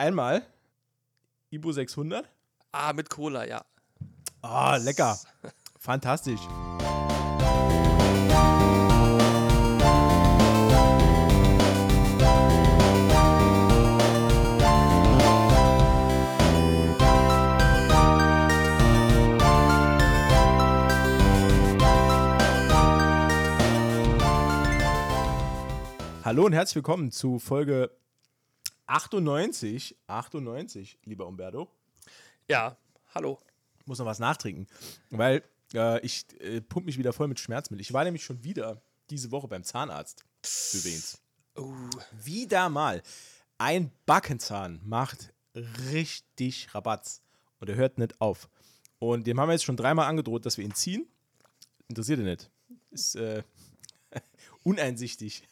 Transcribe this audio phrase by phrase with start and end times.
[0.00, 0.42] einmal
[1.50, 2.26] Ibo 600.
[2.72, 3.62] Ah, mit Cola, ja.
[4.40, 5.18] Ah, lecker.
[5.78, 6.40] Fantastisch.
[26.24, 27.90] Hallo und herzlich willkommen zu Folge
[28.90, 29.96] 98.
[30.08, 31.68] 98, lieber Umberto.
[32.48, 32.76] Ja,
[33.14, 33.38] hallo.
[33.86, 34.66] muss noch was nachtrinken,
[35.10, 37.80] weil äh, ich äh, pump mich wieder voll mit Schmerzmittel.
[37.80, 40.24] Ich war nämlich schon wieder diese Woche beim Zahnarzt.
[40.72, 41.20] Übrigens.
[41.56, 41.72] Uh,
[42.24, 43.02] Wieder mal.
[43.58, 45.32] Ein Backenzahn macht
[45.92, 47.22] richtig Rabatz.
[47.60, 48.48] Und er hört nicht auf.
[48.98, 51.06] Und dem haben wir jetzt schon dreimal angedroht, dass wir ihn ziehen.
[51.88, 52.50] Interessiert ihn nicht.
[52.90, 53.42] Ist äh,
[54.64, 55.44] uneinsichtig.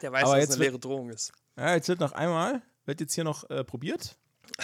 [0.00, 1.32] der weiß, Aber dass es eine leere Drohung ist.
[1.56, 4.16] Ja, jetzt wird noch einmal, wird jetzt hier noch äh, probiert.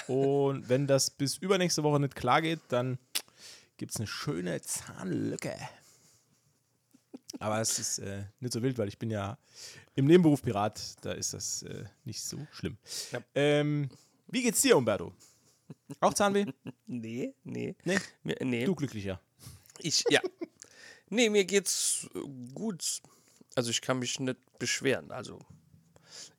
[0.07, 2.99] Und wenn das bis übernächste Woche nicht klar geht, dann
[3.77, 5.57] gibt es eine schöne Zahnlücke.
[7.41, 9.39] Aber es ist äh, nicht so wild, weil ich bin ja
[9.95, 12.79] im Nebenberuf Pirat, da ist das äh, nicht so schlimm.
[13.13, 13.21] Ja.
[13.35, 13.89] Ähm,
[14.27, 15.13] wie geht's dir, Umberto?
[16.01, 16.47] Auch Zahnweh?
[16.87, 17.77] Nee, nee.
[17.85, 17.99] Nee,
[18.41, 18.65] nee.
[18.65, 19.21] du glücklicher.
[19.79, 20.21] Ich, ja.
[21.11, 22.09] nee, mir geht's
[22.55, 23.01] gut.
[23.55, 25.11] Also ich kann mich nicht beschweren.
[25.11, 25.41] Also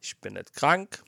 [0.02, 1.04] ich bin nicht krank.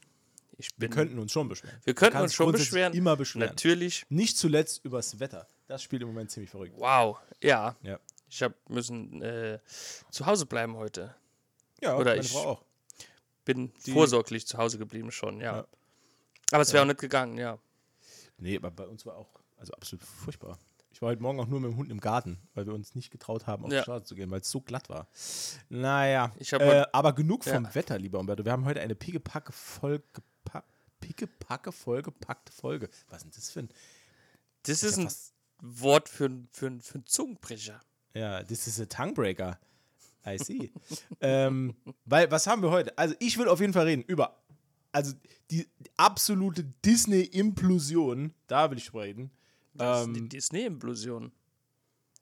[0.58, 1.80] Ich Wir bin, könnten uns schon beschweren.
[1.84, 2.94] wir könnten uns schon beschweren.
[2.94, 3.50] Immer beschweren.
[3.50, 4.06] Natürlich.
[4.10, 5.48] Nicht zuletzt übers Wetter.
[5.68, 6.74] Das spielt im Moment ziemlich verrückt.
[6.78, 7.18] Wow.
[7.42, 7.76] Ja.
[7.82, 9.60] Ja, Ich hab müssen äh,
[10.12, 11.16] zu Hause bleiben heute.
[11.82, 12.64] ja Oder ich- Frau auch.
[13.44, 15.58] Bin Die- vorsorglich zu Hause geblieben schon, ja.
[15.58, 15.68] Ja.
[16.52, 17.58] Aber es wäre auch nicht gegangen, ja.
[18.38, 20.60] Nee, aber bei uns war auch, also absolut furchtbar.
[20.94, 23.12] Ich war heute Morgen auch nur mit dem Hund im Garten, weil wir uns nicht
[23.12, 23.80] getraut haben, auf Ja.
[23.80, 25.08] die Straße zu gehen, weil es so glatt war.
[25.70, 27.76] Naja, äh, aber genug vom Ja.
[27.76, 28.44] Wetter, lieber Umberto.
[28.44, 30.64] Wir haben heute eine pickepacke vollgepa
[31.00, 32.90] pickepacke vollgepackte Folge.
[33.10, 33.70] Was ist denn das für ein...
[34.64, 35.10] Das ja ist ein
[35.62, 37.80] Wort für, für, für einen Zungenbrecher.
[38.14, 39.58] Ja, das ist ein Tonguebreaker.
[40.28, 40.72] I see.
[41.22, 42.96] ähm, weil, was haben wir heute?
[42.98, 44.38] Also, ich will auf jeden Fall reden über,
[44.92, 45.14] also
[45.50, 45.68] die
[45.98, 49.32] absolute Disney-Implosion, da will ich reden.
[49.74, 51.32] Das ist Ähm, die Disney-Implosion.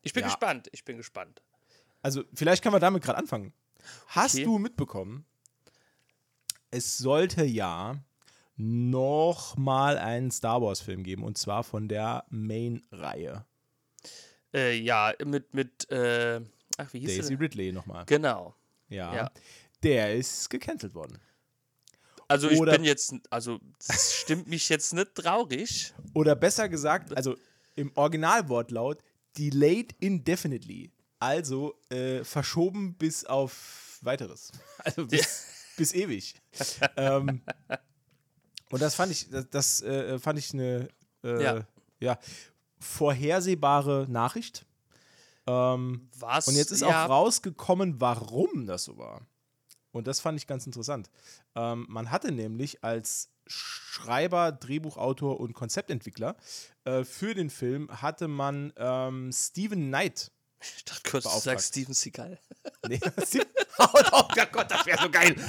[0.02, 0.28] Ich bin ja.
[0.28, 1.42] gespannt, ich bin gespannt.
[2.02, 3.52] Also, vielleicht können wir damit gerade anfangen.
[4.08, 4.44] Hast Okay.
[4.44, 5.24] du mitbekommen,
[6.70, 8.02] es sollte ja
[8.56, 13.44] noch mal einen Star Wars-Film geben und zwar von der Main-Reihe.
[14.52, 16.40] Äh, ja, mit, mit, äh,
[16.76, 17.34] ach, wie hieß Daisy?
[17.34, 18.04] Ridley nochmal.
[18.06, 18.54] Genau.
[18.88, 19.14] Ja.
[19.14, 19.30] ja.
[19.82, 21.18] Der ist gecancelt worden.
[22.30, 25.92] Also ich Oder- bin jetzt, also das stimmt mich jetzt nicht traurig.
[26.14, 27.36] Oder besser gesagt, also
[27.74, 29.02] im Originalwortlaut,
[29.36, 30.92] delayed indefinitely.
[31.18, 34.52] Also äh, verschoben bis auf weiteres.
[34.84, 35.44] Also bis,
[35.76, 36.34] bis ewig.
[36.96, 37.42] ähm,
[38.70, 40.88] und das fand ich, das, das äh, fand ich eine
[41.24, 41.66] äh, ja.
[41.98, 42.18] Ja.
[42.78, 44.64] vorhersehbare Nachricht.
[45.46, 46.46] Ähm, Was?
[46.46, 49.26] und jetzt ist ja, auch rausgekommen, warum das so war.
[49.92, 51.10] Und das fand ich ganz interessant.
[51.56, 56.36] Ähm, man hatte nämlich als Schreiber, Drehbuchautor und Konzeptentwickler
[56.84, 60.30] äh, für den Film hatte man ähm, Steven Knight.
[60.60, 62.38] Ich dachte kurz, du sagst Steven Seagal.
[62.88, 63.46] Nee, Steve-
[63.78, 65.34] oh, oh Gott, das wäre so geil.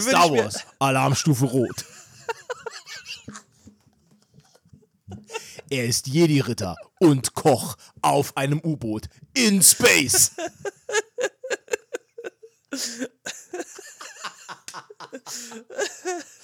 [0.00, 1.84] Star Wars, Alarmstufe Rot.
[5.70, 10.32] Er ist Jedi-Ritter und Koch auf einem U-Boot in Space.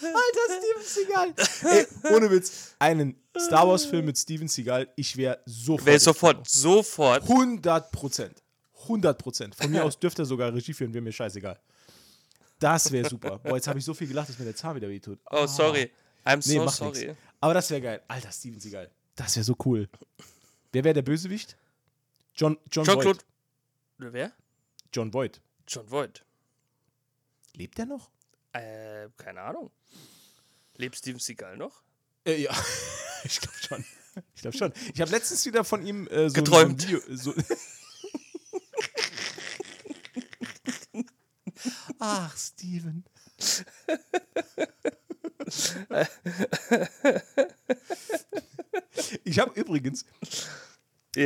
[0.03, 1.35] Alter, Steven Seagal.
[1.65, 5.87] Ey, ohne Witz, einen Star Wars-Film mit Steven Seagal, ich wäre sofort.
[5.87, 7.23] Wäre sofort, sofort.
[7.23, 8.43] 100 Prozent.
[8.83, 9.55] 100 Prozent.
[9.55, 11.59] Von mir aus dürfte er sogar Regie führen, wäre mir scheißegal.
[12.59, 13.39] Das wäre super.
[13.39, 15.19] Boah, jetzt habe ich so viel gelacht, dass mir der Zahn wieder wehtut.
[15.31, 15.91] Oh, sorry.
[16.25, 16.99] I'm Nee, so sorry.
[17.07, 17.17] nichts.
[17.41, 18.03] Aber das wäre geil.
[18.09, 18.91] Alter, Steven Seagal.
[19.15, 19.89] Das wäre so cool.
[20.73, 21.57] Wer wäre der Bösewicht?
[22.39, 23.03] John, John, Voight.
[23.03, 23.25] Jean-Claude.
[23.99, 24.33] Wer?
[24.93, 25.41] John Voight.
[25.67, 26.25] John Voight.
[27.55, 28.13] Lebt der noch?
[28.53, 29.73] Äh, keine Ahnung.
[30.77, 31.83] Lebt Steven Seagal noch?
[32.25, 32.53] Äh, ja,
[33.25, 33.85] ich glaube schon.
[34.37, 34.73] Ich glaube schon.
[34.95, 36.87] Ich habe letztens wieder von ihm äh, so Geträumt.
[36.87, 37.01] Video.
[37.09, 37.35] So
[41.99, 43.05] Ach, Steven.
[49.25, 50.05] ich habe übrigens,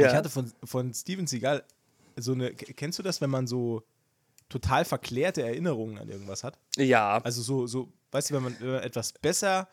[0.00, 0.08] Ja.
[0.08, 1.64] ich hatte von, von Steven Seagal
[2.16, 3.82] so eine, kennst du das, wenn man so
[4.48, 6.58] total verklärte Erinnerungen an irgendwas hat?
[6.76, 7.18] ja.
[7.24, 9.68] Also so, so weißt du, wenn man, wenn man etwas besser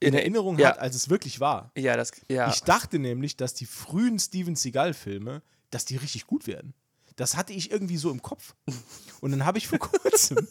[0.00, 0.68] in In- Erinnerung ja.
[0.70, 1.70] hat, als es wirklich war.
[1.76, 2.48] Ja, das, ja.
[2.50, 6.74] Ich dachte nämlich, dass die frühen Steven Seagal-Filme, dass die richtig gut werden.
[7.16, 8.54] das hatte ich irgendwie so im Kopf.
[9.20, 10.46] Und dann habe ich vor kurzem,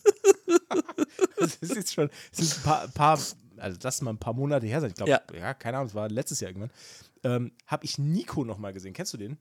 [1.38, 3.20] das ist jetzt schon, das ist ein paar, paar
[3.58, 5.22] also das mal ein paar Monate her sein, ich glaube, Ja.
[5.38, 5.54] ja.
[5.54, 6.72] keine Ahnung, es war letztes Jahr irgendwann,
[7.24, 8.94] ähm, habe ich Nico nochmal gesehen.
[8.94, 9.38] Kennst du den?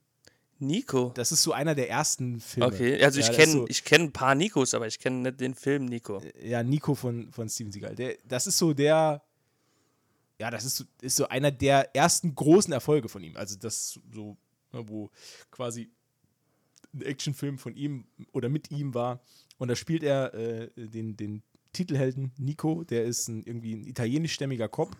[0.58, 1.10] Nico.
[1.14, 2.66] Das ist so einer der ersten Filme.
[2.66, 5.40] Okay, also ich Ja, kenne so- ich kenn ein paar Nikos, aber ich kenne nicht
[5.40, 6.20] den Film Nico.
[6.42, 7.94] ja, Nico von, von Steven Seagal.
[7.94, 9.22] Der, das ist so der,
[10.38, 13.36] ja, das ist, so- ist so einer der ersten großen Erfolge von ihm.
[13.36, 14.36] Also das so,
[14.72, 15.10] ne, wo
[15.50, 15.90] quasi
[16.92, 19.22] ein Actionfilm von ihm oder mit ihm war.
[19.56, 21.42] Und da spielt er äh, den, den
[21.72, 24.94] Titelhelden Nico, der ist ein, irgendwie ein italienischstämmiger Cop.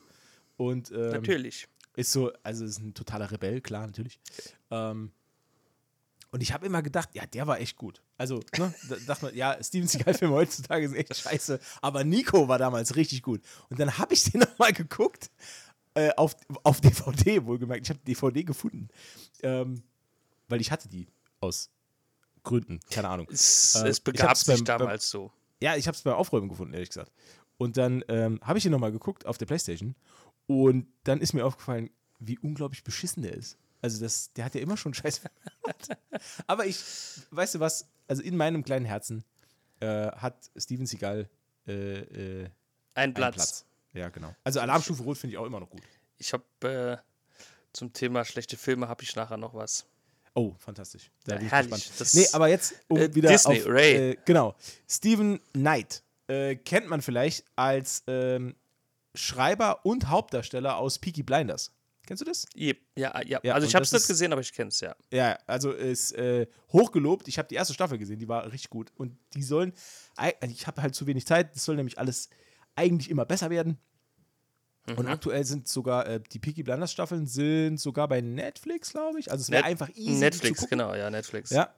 [0.56, 1.69] Und ähm, Natürlich.
[1.96, 4.19] Ist so, also ist ein totaler Rebell, klar, natürlich.
[4.70, 5.12] Ähm,
[6.32, 8.02] und ich habe immer gedacht, ja, der war echt gut.
[8.16, 12.58] Also, ne, da dachte man, ja, Steven Seagal-Filme heutzutage sind echt scheiße, aber Nico war
[12.58, 13.40] damals richtig gut.
[13.69, 15.31] Und dann habe ich den nochmal geguckt,
[15.94, 17.84] äh, auf, auf DVD, wohlgemerkt.
[17.84, 18.88] Ich habe DVD gefunden,
[19.42, 19.82] ähm,
[20.48, 21.08] weil ich hatte die
[21.40, 21.69] aus
[22.44, 23.26] Gründen, keine Ahnung.
[23.31, 25.32] Es, Äh, es ich begab sich beim- beim- damals so.
[25.60, 27.10] Ja, ich habe es beim Aufräumen gefunden, ehrlich gesagt.
[27.58, 29.94] Und dann ähm, habe ich ihn nochmal geguckt auf der Playstation
[30.50, 33.56] und dann ist mir aufgefallen, wie unglaublich beschissen der ist.
[33.82, 35.20] Also das, der hat ja immer schon Scheiß.
[36.49, 36.76] Aber ich,
[37.31, 39.23] weißt du was, also in meinem kleinen Herzen
[39.79, 41.31] äh, hat Steven Seagal
[41.69, 42.50] äh, äh, Ein
[42.94, 43.35] einen Platz.
[43.37, 43.64] Platz.
[43.93, 44.35] Ja, genau.
[44.43, 45.82] Also Alarmstufe Rot finde ich auch immer noch gut.
[46.19, 46.97] Ich habe äh,
[47.73, 49.87] zum Thema schlechte Filme habe ich nachher noch was.
[50.35, 51.11] Oh, fantastisch.
[51.25, 51.91] Da Ja, herrlich.
[51.97, 54.11] Das- nee, aber jetzt um Äh, wieder Disney, auf, Ray.
[54.11, 54.56] Äh, genau.
[54.88, 58.56] Steven Knight äh, kennt man vielleicht als ähm,
[59.15, 61.73] Schreiber und Hauptdarsteller aus Peaky Blinders.
[62.07, 62.47] Kennst du das?
[62.55, 63.21] Ja, ja.
[63.43, 64.97] Ja, also und ich habe es nicht gesehen, aber ich kenne es ja.
[65.12, 67.29] Ja, also ist äh, hochgelobt.
[67.29, 68.91] Ich habe die erste Staffel gesehen, die war richtig gut.
[68.97, 69.73] Und die sollen,
[70.17, 72.29] ei- ich habe halt zu wenig Zeit, das soll nämlich alles
[72.75, 73.79] eigentlich immer besser werden.
[74.89, 75.12] Und Mhm.
[75.12, 79.31] aktuell sind sogar, äh, die Peaky Blinders Staffeln sind sogar bei Netflix, glaube ich.
[79.31, 81.51] Also es wäre Net- einfach easy Netflix, genau, ja, Netflix.
[81.51, 81.73] Ja,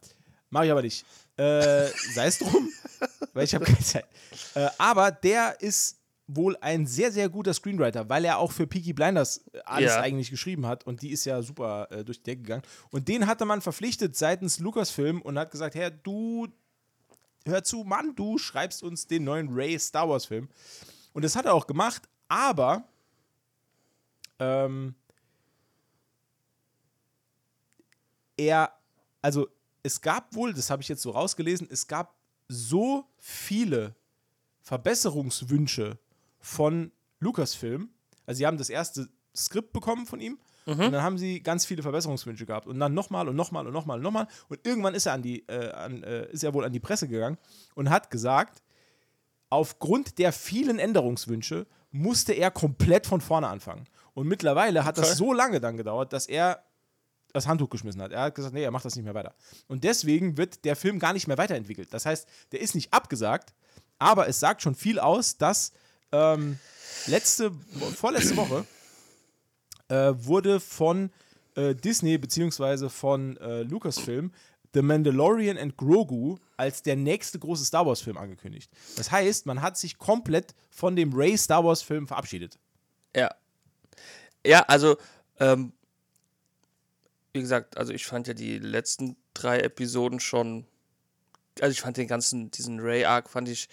[0.49, 1.05] mache ich aber nicht.
[1.37, 2.71] Äh, sei es drum,
[3.35, 4.07] weil ich habe keine Zeit.
[4.55, 5.99] Äh, aber der ist
[6.37, 10.01] wohl ein sehr, sehr guter Screenwriter, weil er auch für Peaky Blinders äh, alles Ja.
[10.01, 12.63] eigentlich geschrieben hat und die ist ja super äh, durch die Decke gegangen.
[12.91, 16.49] Und den hatte man verpflichtet seitens Lucasfilm und hat gesagt, Herr, du,
[17.47, 20.49] hör zu, Mann, du schreibst uns den neuen Ray Star Wars Film.
[21.13, 22.85] Und das hat er auch gemacht, aber
[24.39, 24.95] ähm,
[28.37, 28.73] er,
[29.21, 29.49] also
[29.83, 32.15] es gab wohl, das habe ich jetzt so rausgelesen, es gab
[32.49, 33.95] so viele
[34.63, 35.99] Verbesserungswünsche
[36.43, 37.89] von Lucasfilm.
[38.27, 41.83] Also sie haben das erste Skript bekommen von ihm und dann haben sie ganz viele
[41.83, 45.15] Verbesserungswünsche gehabt und dann nochmal und nochmal und nochmal und nochmal und irgendwann ist er
[45.15, 47.39] an die, äh, an, äh, ist er wohl an die Presse gegangen
[47.75, 48.63] und hat gesagt,
[49.51, 53.87] aufgrund der vielen Änderungswünsche musste er komplett von vorne anfangen.
[54.15, 55.09] Und mittlerweile hat Okay.
[55.09, 56.63] das so lange dann gedauert, dass er
[57.33, 58.13] das Handtuch geschmissen hat.
[58.13, 59.35] Er hat gesagt, nee, er macht das nicht mehr weiter.
[59.67, 61.93] Und deswegen wird der Film gar nicht mehr weiterentwickelt.
[61.93, 63.55] Das heißt, der ist nicht abgesagt,
[63.99, 65.73] aber es sagt schon viel aus, dass
[66.13, 66.59] ähm,
[67.07, 67.53] letzte,
[67.97, 68.67] vorletzte Woche
[69.89, 71.11] äh, wurde von
[71.55, 74.33] äh, Disney beziehungsweise von äh, Lucasfilm
[74.75, 78.71] The Mandalorian and Grogu als der nächste große Star Wars Film angekündigt.
[78.97, 82.59] Das heißt, man hat sich komplett von dem Ray Star Wars Film verabschiedet.
[83.15, 83.35] Ja.
[84.45, 84.97] Ja, also,
[85.39, 85.73] ähm,
[87.33, 90.67] wie gesagt, also ich fand ja die letzten drei Episoden schon,
[91.61, 93.69] also ich fand den ganzen, diesen Ray-Arc fand ich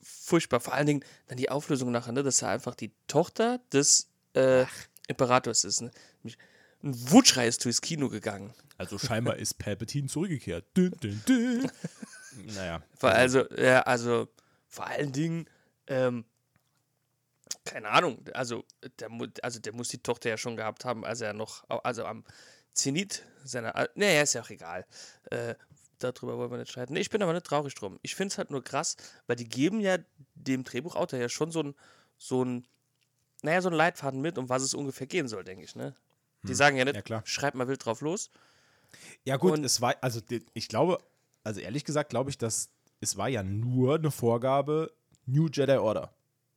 [0.00, 0.60] furchtbar.
[0.60, 4.64] Vor allen Dingen dann die Auflösung nachher, ne, dass er einfach die Tochter des äh,
[5.08, 5.82] Imperators ist.
[5.82, 5.90] Ne?
[6.82, 8.52] Ein Wutschrei ist durchs Kino gegangen.
[8.78, 10.64] Also scheinbar ist Palpatine zurückgekehrt.
[10.76, 11.70] Dün, dün, dün.
[12.54, 12.82] naja.
[12.98, 14.28] Vor, also, ja, also
[14.68, 15.48] vor allen Dingen,
[15.86, 16.24] ähm,
[17.64, 18.64] keine Ahnung, also
[18.98, 19.10] der,
[19.42, 22.24] also der muss die Tochter ja schon gehabt haben, als er noch, also am
[22.72, 24.86] Zenit seiner, Al- nee, ist ja auch egal.
[25.30, 25.54] Äh,
[26.02, 26.92] darüber wollen wir nicht streiten.
[26.94, 27.98] Nee, ich bin aber nicht traurig drum.
[28.02, 29.98] Ich finde es halt nur krass, weil die geben ja
[30.34, 31.74] dem Drehbuchautor ja schon so ein,
[32.18, 32.66] so ein,
[33.42, 35.94] naja, so ein Leitfaden mit, um was es ungefähr gehen soll, denke ich, ne?
[36.44, 37.22] Die sagen ja nicht, Ja, klar.
[37.24, 38.30] schreib mal wild drauf los.
[39.24, 40.20] Ja, gut, Und- es war, also
[40.54, 40.98] ich glaube,
[41.44, 44.92] also ehrlich gesagt, glaube ich, dass es war ja nur eine Vorgabe
[45.26, 46.12] New Jedi Order.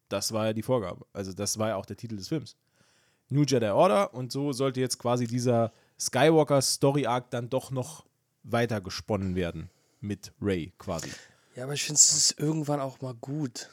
[0.09, 1.05] Das war ja die Vorgabe.
[1.13, 2.55] Also, das war ja auch der Titel des Films.
[3.29, 8.05] New Jedi Order und so sollte jetzt quasi dieser Skywalker Story Arc dann doch noch
[8.45, 9.69] weiter gesponnen werden
[10.01, 11.09] mit Ray quasi.
[11.55, 13.69] Ja, aber ich finde es ist irgendwann auch mal gut.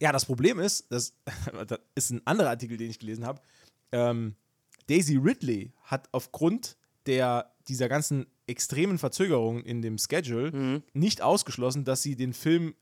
[0.00, 1.14] Ja, das Problem ist, das,
[1.66, 3.40] das ist ein anderer Artikel, den ich gelesen habe.
[3.92, 4.34] Ähm,
[4.88, 12.02] Daisy Ridley hat aufgrund der, dieser ganzen extremen Verzögerungen in dem Schedule nicht ausgeschlossen, dass
[12.02, 12.74] sie den Film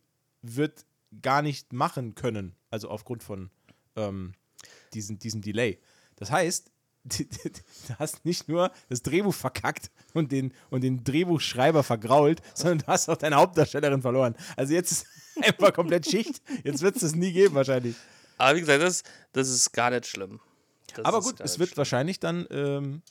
[0.43, 0.87] wird
[1.23, 2.55] gar nicht machen können.
[2.71, 3.51] Also aufgrund von
[3.97, 4.35] ähm,
[4.95, 5.81] diesem, diesem Delay.
[6.17, 6.71] Das heißt,
[7.09, 12.87] du hast nicht nur das Drehbuch verkackt und den, und den Drehbuchschreiber vergrault, sondern du
[12.87, 14.37] hast auch deine Hauptdarstellerin verloren.
[14.57, 15.07] Also jetzt ist
[15.43, 16.43] einfach komplett Schicht.
[16.65, 17.97] Jetzt wird es das nie geben, wahrscheinlich.
[18.39, 20.41] Aber wie gesagt, das, das ist gar nicht schlimm.
[20.95, 21.79] Das Aber gut, es wird schlimm.
[21.79, 23.03] wahrscheinlich dann, ähm,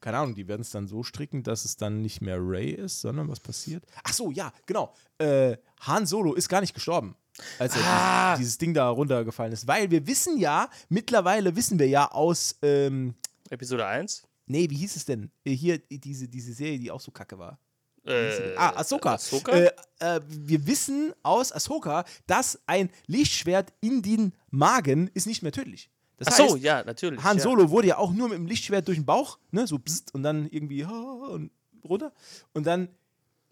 [0.00, 3.00] keine Ahnung, die werden es dann so stricken, dass es dann nicht mehr Ray ist,
[3.00, 3.84] sondern was passiert?
[4.02, 4.94] Ach so, ja, genau.
[5.18, 7.16] Äh, Han Solo ist gar nicht gestorben,
[7.58, 8.32] als er Ah.
[8.36, 9.66] dieses, dieses Ding da runtergefallen ist.
[9.66, 13.14] Weil wir wissen ja, mittlerweile wissen wir ja aus, ähm,
[13.50, 14.22] Episode 1?
[14.46, 15.30] nee, wie hieß es denn?
[15.44, 17.58] Äh, Hier, diese, diese Serie, die auch so kacke war.
[18.06, 19.14] Äh, Ah, Ahsoka.
[19.14, 19.52] Ahsoka?
[19.52, 25.52] Äh, äh, wir wissen aus Ahsoka, dass ein Lichtschwert in den Magen ist nicht mehr
[25.52, 25.88] tödlich.
[26.18, 27.22] Das Ach so, heißt, ja, natürlich.
[27.24, 27.42] Han ja.
[27.42, 30.22] Solo wurde ja auch nur mit dem Lichtschwert durch den Bauch, ne, so pst, und
[30.22, 31.50] dann irgendwie und
[31.82, 32.12] runter.
[32.52, 32.88] Und dann,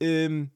[0.01, 0.51] ähm,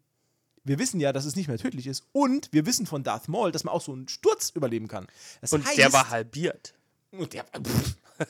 [0.67, 2.05] wir wissen ja, dass es nicht mehr tödlich ist.
[2.13, 5.07] Und wir wissen von Darth Maul, dass man auch so einen Sturz überleben kann.
[5.41, 6.75] Das Und heißt, der war halbiert.
[7.13, 8.25] und der, pff, ja,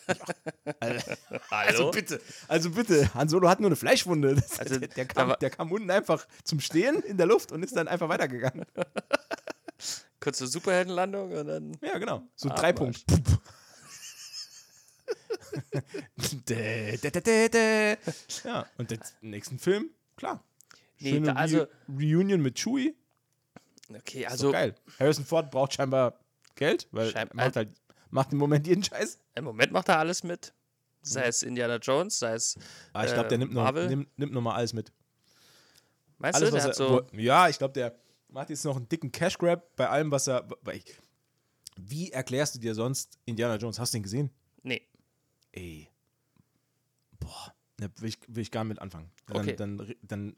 [0.81, 1.11] also,
[1.51, 4.35] also bitte, also bitte, Han Solo hat nur eine Fleischwunde.
[4.35, 7.63] Das, Also, der, der, kam, der kam unten einfach zum Stehen in der Luft und
[7.63, 8.67] ist dann einfach weitergegangen.
[10.21, 11.77] Kurze Superheldenlandung und dann.
[11.83, 12.23] Ja, genau.
[12.35, 12.73] So drei.
[12.73, 13.03] Punkte.
[18.45, 20.43] Ja, und den nächsten Film, klar.
[20.99, 22.95] Nee, Schöne da- also- Re Reunion mit Chewie.
[23.95, 24.75] Okay, Also, geil.
[24.99, 26.19] Harrison Ford braucht scheinbar
[26.57, 27.69] Geld, weil er macht halt
[28.11, 29.19] macht im Moment jeden Scheiß.
[29.35, 30.53] im Moment macht er alles mit.
[31.03, 32.59] Sei es Indiana Jones, sei es.
[32.93, 34.93] Ah, ich glaube, der Äh, nimmt noch, nimmt, nimmt noch mal alles mit.
[36.19, 37.07] Meinst Alles, du, der er, hat so.
[37.13, 37.95] wo, ja, ich glaube, der
[38.29, 40.49] macht jetzt noch einen dicken Cash Grab bei allem, was er.
[40.73, 40.97] Ich,
[41.77, 43.79] wie erklärst du dir sonst Indiana Jones?
[43.79, 44.31] Hast du den gesehen?
[44.63, 44.83] Nee.
[45.53, 45.89] Ey.
[47.21, 47.55] Boah.
[47.79, 49.11] Ne, will, ich, will ich gar nicht mit anfangen.
[49.27, 49.55] Dann, Okay.
[49.57, 50.37] dann, dann,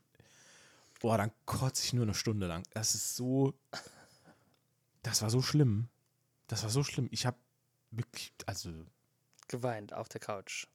[0.99, 2.65] boah, dann kotze ich nur eine Stunde lang.
[2.73, 3.55] Das ist so.
[5.03, 5.89] Das war so schlimm.
[6.49, 7.09] Das war so schlimm.
[7.11, 7.37] Ich habe
[7.91, 8.71] wirklich, also
[9.49, 10.67] Geweint auf der Couch.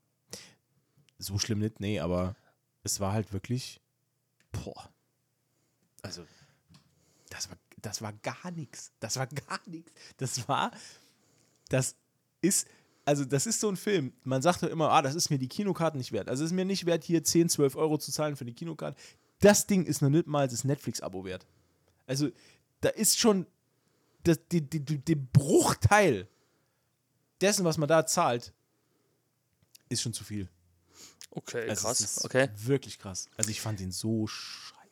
[1.20, 2.36] so schlimm nicht, nee, aber
[2.84, 3.80] es war halt wirklich,
[4.52, 4.90] boah.
[6.02, 6.26] Also,
[7.30, 8.92] das war, das war gar nichts.
[9.00, 9.92] Das war gar nichts.
[10.18, 10.72] Das war,
[11.70, 11.96] das
[12.42, 12.68] ist,
[13.06, 14.14] also das ist so ein Film.
[14.24, 16.30] Man sagt ja immer, ah, das ist mir die Kinokarte nicht wert.
[16.30, 19.00] Also es ist mir nicht wert, hier 10, 12 Euro zu zahlen für die Kinokarte.
[19.44, 21.46] Das Ding ist noch nicht mal das Netflix-Abo wert.
[22.08, 22.30] Also,
[22.80, 23.46] da ist schon
[24.24, 26.30] das, die, die, die, Bruchteil
[27.42, 28.54] dessen, was man da zahlt,
[29.90, 30.48] ist schon zu viel.
[31.30, 32.24] Okay, Also krass.
[32.24, 32.48] Okay.
[32.56, 33.28] Wirklich krass.
[33.36, 34.83] Also ich fand ihn so scheiße.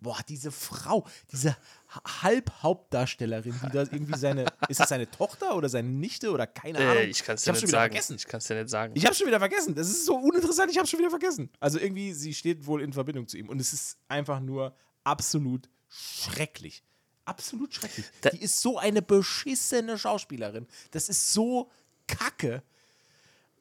[0.00, 0.18] Boah.
[0.28, 1.56] Diese Frau, diese
[1.94, 6.78] Ha- Halbhauptdarstellerin, die da irgendwie seine, ist das seine Tochter oder seine Nichte oder keine
[6.78, 6.96] Ahnung?
[6.98, 7.92] Äh, ich kann es dir nicht schon wieder sagen.
[7.92, 8.16] vergessen.
[8.16, 8.92] Ich kann es dir nicht sagen.
[8.96, 9.74] Ich hab's schon wieder vergessen.
[9.74, 11.50] Das ist so uninteressant, ich hab's schon wieder vergessen.
[11.60, 14.74] Also irgendwie, sie steht wohl in Verbindung zu ihm und es ist einfach nur
[15.04, 16.82] absolut schrecklich.
[17.24, 18.06] Absolut schrecklich.
[18.20, 20.66] Da- die ist so eine beschissene Schauspielerin.
[20.90, 21.70] Das ist so
[22.06, 22.62] kacke.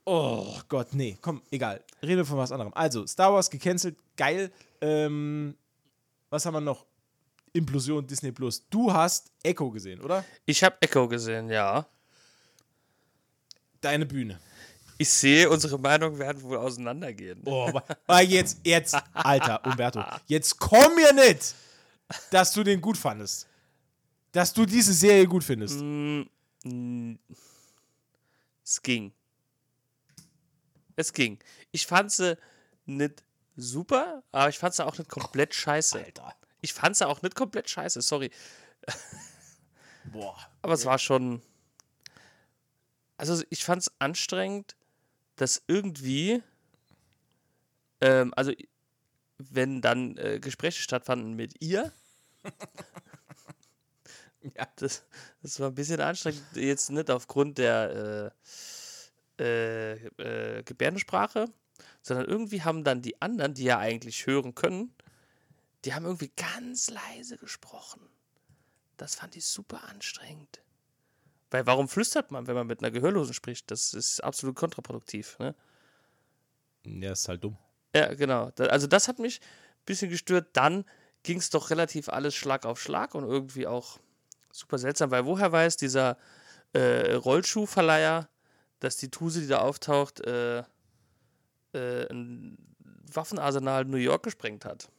[0.08, 1.84] Oh Gott, nee, komm, egal.
[2.04, 2.72] Rede von was anderem.
[2.76, 4.52] Also, Star Wars gecancelt, geil.
[4.82, 5.56] Ähm,
[6.36, 6.86] was haben wir noch?
[7.54, 8.68] Implosion Disney Plus.
[8.70, 10.26] Du hast Echo gesehen, oder?
[10.46, 11.86] Ich habe Echo gesehen, ja.
[13.80, 14.38] Deine Bühne.
[14.98, 17.42] Ich sehe, unsere Meinungen werden wohl auseinandergehen.
[17.46, 17.68] Oh,
[18.08, 21.56] aber- jetzt, jetzt, Alter, Umberto, jetzt komm mir nicht,
[22.32, 23.48] dass du den gut fandest.
[24.34, 25.80] Dass du diese Serie gut findest.
[25.80, 26.24] Mm,
[28.64, 29.14] Es ging.
[30.98, 31.40] Es ging.
[31.72, 32.38] Ich fand sie
[32.86, 33.24] nicht
[33.56, 35.98] super, aber ich fand sie auch nicht komplett scheiße.
[36.04, 36.36] Alter.
[36.62, 38.32] Ich fand sie auch nicht komplett scheiße, sorry.
[40.06, 40.38] Boah.
[40.62, 41.42] Aber es war schon.
[43.18, 44.76] Also ich fand es anstrengend,
[45.38, 46.44] dass irgendwie,
[48.02, 48.52] ähm, also
[49.38, 51.92] wenn dann äh, Gespräche stattfanden mit ihr,
[54.56, 54.68] Ja.
[54.76, 55.04] das,
[55.42, 58.32] das war ein bisschen anstrengend, jetzt nicht aufgrund der
[59.38, 59.94] äh, äh,
[60.60, 61.46] äh, Gebärdensprache,
[62.06, 64.94] sondern irgendwie haben dann die anderen, die ja eigentlich hören können,
[65.86, 68.00] die haben irgendwie ganz leise gesprochen.
[68.96, 70.62] Das fand ich super anstrengend.
[71.50, 73.72] Weil warum flüstert man, wenn man mit einer Gehörlosen spricht?
[73.72, 75.40] Das ist absolut kontraproduktiv.
[75.40, 75.56] Ne?
[76.86, 77.58] Ja, ist halt dumm.
[77.96, 78.52] Ja, genau.
[78.60, 80.50] Also das hat mich ein bisschen gestört.
[80.54, 80.86] Dann
[81.24, 83.98] ging es doch relativ alles Schlag auf Schlag und irgendwie auch
[84.52, 86.20] super seltsam, weil woher weiß dieser
[86.74, 88.30] äh, Rollschuhverleiher,
[88.80, 90.64] dass die Tuse, die da auftaucht, äh,
[91.76, 92.58] äh, ein
[93.14, 94.90] Waffenarsenal New York gesprengt hat.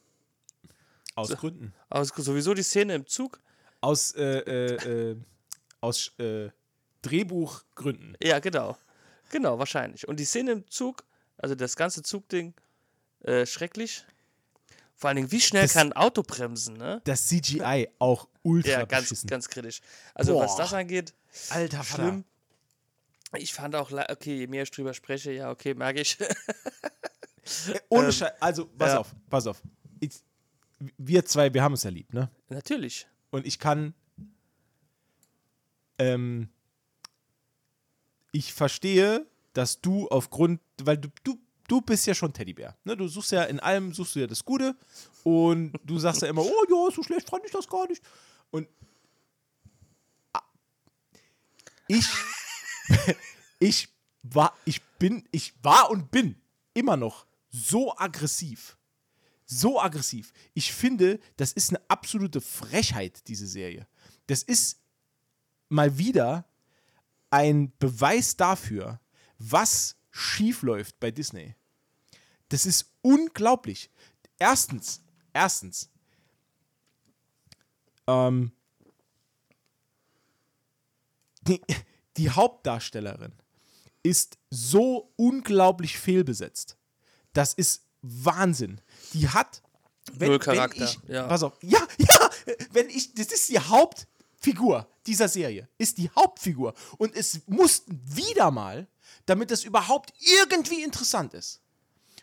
[1.15, 1.73] Aus Gründen.
[1.89, 3.39] Aber es- sowieso die Szene im Zug.
[3.81, 5.17] Aus, äh, äh, äh,
[5.81, 6.49] aus äh,
[7.01, 8.15] Drehbuchgründen.
[8.21, 8.77] Ja, genau.
[9.29, 10.07] Genau, wahrscheinlich.
[10.07, 11.03] Und die Szene im Zug,
[11.37, 12.53] also das ganze Zugding,
[13.23, 14.05] äh, schrecklich.
[14.95, 17.01] Vor allen Dingen, wie schnell Das- kann ein Auto bremsen, ne?
[17.03, 19.27] Das CGI auch ultra Ja, ganz, beschissen.
[19.27, 19.81] ganz kritisch.
[20.15, 20.57] Also, was Boah.
[20.63, 21.13] das angeht,
[21.49, 22.23] Alter, schlimm.
[23.35, 26.17] Ich fand auch, okay, je mehr ich drüber spreche, ja, okay, merke ich.
[26.19, 28.33] Äh, Ohne Scheiß.
[28.41, 28.99] Also, pass ja.
[28.99, 29.61] auf, pass auf.
[29.99, 30.11] Ich,
[30.97, 32.29] wir zwei, wir haben es ja lieb, ne?
[32.49, 33.07] Natürlich.
[33.31, 33.93] Und ich kann.
[35.97, 36.49] Ähm,
[38.31, 42.77] ich verstehe, dass du aufgrund, weil du, du, du bist ja schon Teddybär.
[42.83, 42.95] Ne?
[42.95, 44.75] Du suchst ja in allem, suchst du ja das Gute
[45.23, 48.03] und du sagst ja immer, oh ja, so schlecht fand ich das gar nicht.
[48.51, 48.67] Und
[50.33, 50.43] ah,
[51.87, 52.05] ich,
[53.59, 53.89] ich
[54.23, 56.35] war, ich bin, ich war und bin
[56.73, 58.77] immer noch so aggressiv.
[59.45, 60.33] So aggressiv.
[60.53, 63.87] Ich finde, das ist eine absolute Frechheit, diese Serie.
[64.27, 64.81] Das ist
[65.69, 66.45] mal wieder
[67.29, 68.99] ein Beweis dafür,
[69.37, 71.55] was schiefläuft bei Disney.
[72.49, 73.89] Das ist unglaublich.
[74.39, 75.01] Erstens,
[75.33, 75.89] erstens,
[78.07, 78.51] ähm,
[82.17, 83.33] die, Hauptdarstellerin
[84.03, 86.77] ist so unglaublich fehlbesetzt.
[87.33, 88.81] Das ist Wahnsinn.
[89.13, 89.61] Die hat
[90.13, 91.27] wenn, Null Charakter, Wenn ich, ja.
[91.27, 91.53] Pass auf.
[91.61, 92.29] Ja, ja,
[92.71, 96.73] wenn ich, das ist die Hauptfigur dieser Serie, ist die Hauptfigur.
[96.97, 98.87] Und es mussten wieder mal,
[99.25, 101.61] damit das überhaupt irgendwie interessant ist,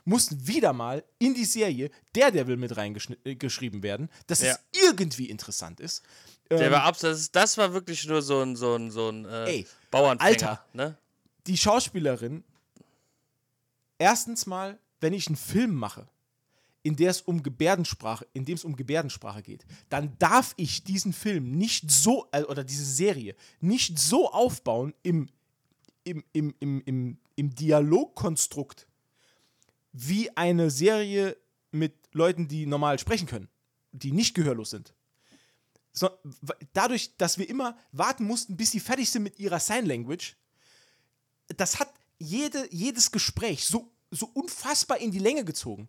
[0.06, 4.52] mussten wieder mal in die Serie Daredevil mit reingeschrieben werden, dass Ja.
[4.52, 6.02] es irgendwie interessant ist.
[6.50, 9.44] Der Ähm, war abs das, war wirklich nur so ein, so ein, so ein äh,
[9.44, 10.28] Ey, Bauernfänger.
[10.28, 10.64] Alter.
[10.72, 10.98] Ne?
[11.46, 12.44] die Schauspielerin,
[13.98, 16.08] erstens mal, wenn ich einen Film mache,
[16.82, 21.12] in der es um Gebärdensprache, in dem es um Gebärdensprache geht, dann darf ich diesen
[21.12, 25.28] Film nicht so, äh, oder diese Serie, nicht so aufbauen im,
[26.04, 28.86] im, im, im, im, im Dialogkonstrukt,
[29.92, 31.36] wie eine Serie
[31.70, 33.48] mit Leuten, die normal sprechen können,
[33.92, 34.92] die nicht gehörlos sind.
[35.94, 36.10] So,
[36.72, 40.36] dadurch, dass wir immer warten mussten, bis sie fertig sind mit ihrer Sign Language,
[41.56, 45.88] das hat jede, jedes Gespräch so, so unfassbar in die Länge gezogen.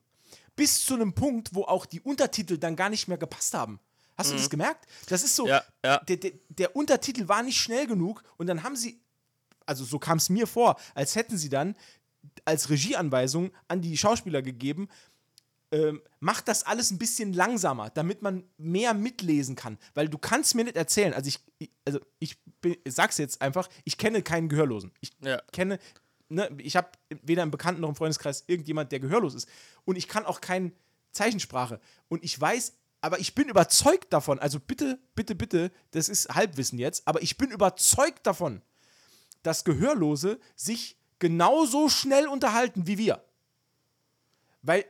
[0.55, 3.79] Bis zu einem Punkt, wo auch die Untertitel dann gar nicht mehr gepasst haben.
[4.15, 4.85] Hast du das gemerkt?
[5.09, 5.97] Das ist so, Ja, ja.
[5.99, 9.01] Der, der, der Untertitel war nicht schnell genug und dann haben sie,
[9.65, 11.75] also so kam es mir vor, als hätten sie dann
[12.45, 14.87] als Regieanweisung an die Schauspieler gegeben,
[15.71, 19.77] ähm, macht das alles ein bisschen langsamer, damit man mehr mitlesen kann.
[19.93, 23.97] Weil du kannst mir nicht erzählen, also ich, also ich, bin, sag's jetzt einfach, ich
[23.97, 24.91] kenne keinen Gehörlosen.
[25.01, 25.41] Ich Ja.
[25.51, 25.79] kenne,
[26.29, 29.49] ne, ich habe weder im Bekannten noch im Freundeskreis irgendjemand, der gehörlos ist.
[29.85, 30.71] Und ich kann auch keine
[31.11, 31.79] Zeichensprache.
[32.09, 36.79] Und ich weiß, aber ich bin überzeugt davon, also bitte, bitte, bitte, das ist Halbwissen
[36.79, 38.61] jetzt, aber ich bin überzeugt davon,
[39.43, 43.23] dass Gehörlose sich genauso schnell unterhalten wie wir.
[44.63, 44.85] Weil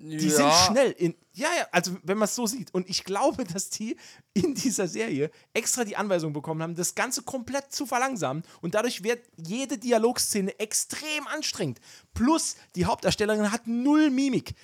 [0.00, 1.14] die sind schnell in.
[1.32, 2.72] Ja, ja, also wenn man es so sieht.
[2.74, 3.96] Und ich glaube, dass die
[4.32, 8.42] in dieser Serie extra die Anweisung bekommen haben, das Ganze komplett zu verlangsamen.
[8.62, 11.80] Und dadurch wird jede Dialogszene extrem anstrengend.
[12.14, 14.54] Plus, die Hauptdarstellerin hat null Mimik.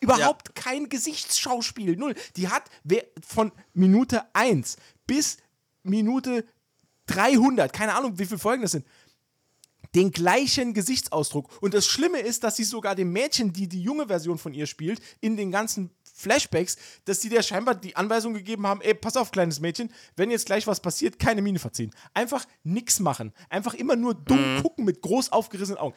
[0.00, 1.96] Überhaupt kein Gesichtsschauspiel.
[1.96, 2.14] Null.
[2.36, 2.64] Die hat
[3.26, 5.38] von Minute 1 bis
[5.82, 6.44] Minute
[7.06, 8.86] 300, keine Ahnung, wie viele Folgen das sind,
[9.96, 11.50] den gleichen Gesichtsausdruck.
[11.62, 14.66] Und das Schlimme ist, dass sie sogar dem Mädchen, die die junge Version von ihr
[14.66, 19.16] spielt, in den ganzen Flashbacks, dass sie der scheinbar die Anweisung gegeben haben, ey, pass
[19.16, 21.92] auf, kleines Mädchen, wenn jetzt gleich was passiert, keine Miene verziehen.
[22.12, 23.32] Einfach nichts machen.
[23.48, 25.94] Einfach immer nur dumm gucken mit groß aufgerissenen Augen.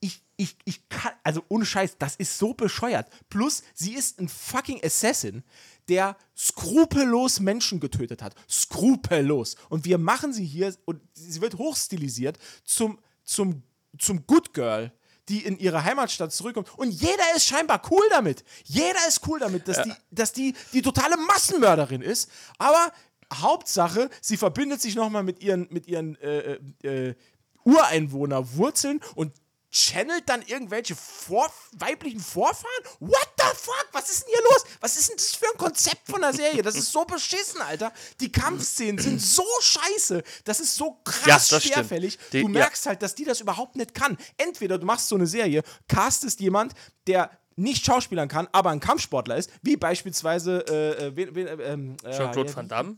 [0.00, 3.10] Ich, ich, ich kann, also ohne Scheiß, das ist so bescheuert.
[3.28, 5.44] Plus, sie ist ein fucking Assassin,
[5.88, 8.34] der skrupellos Menschen getötet hat.
[8.48, 9.56] Skrupellos.
[9.68, 12.98] Und wir machen sie hier, und sie wird hochstilisiert, zum,
[13.30, 13.62] zum,
[13.98, 14.92] zum Good Girl,
[15.28, 16.68] die in ihre Heimatstadt zurückkommt.
[16.76, 18.44] Und jeder ist scheinbar cool damit.
[18.64, 22.30] Jeder ist cool damit, dass, die, dass die die totale Massenmörderin ist.
[22.58, 22.92] Aber
[23.32, 27.14] Hauptsache, sie verbindet sich nochmal mit ihren, mit ihren äh, äh, äh,
[27.62, 29.32] Ureinwohnerwurzeln und
[29.70, 32.84] channelt dann irgendwelche Vor weiblichen Vorfahren?
[32.98, 33.88] What the fuck?
[33.92, 34.64] Was ist denn hier los?
[34.80, 36.62] Was ist denn das für ein Konzept von der Serie?
[36.62, 37.92] Das ist so beschissen, Alter.
[38.20, 40.22] Die Kampfszenen sind so scheiße.
[40.44, 42.18] Das ist so krass Ja, schwerfällig.
[42.32, 42.52] Die- du ja.
[42.60, 44.18] merkst halt, dass die das überhaupt nicht kann.
[44.36, 46.74] Entweder du machst so eine Serie, castest jemand,
[47.06, 52.16] der nicht schauspielern kann, aber ein Kampfsportler ist, wie beispielsweise äh, äh, äh, ähm, äh,
[52.16, 52.96] Jean-Claude ja, Van Damme.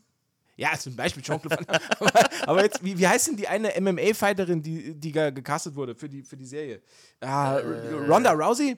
[0.57, 1.81] Ja, zum Beispiel Jean-Claude Van Damme.
[2.01, 5.95] aber, aber jetzt, wie, wie heißt denn die eine MMA-Fighterin, die, die ge- gecastet wurde
[5.95, 6.83] für die, für die Serie?
[7.21, 8.77] Ah, Ronda Rousey?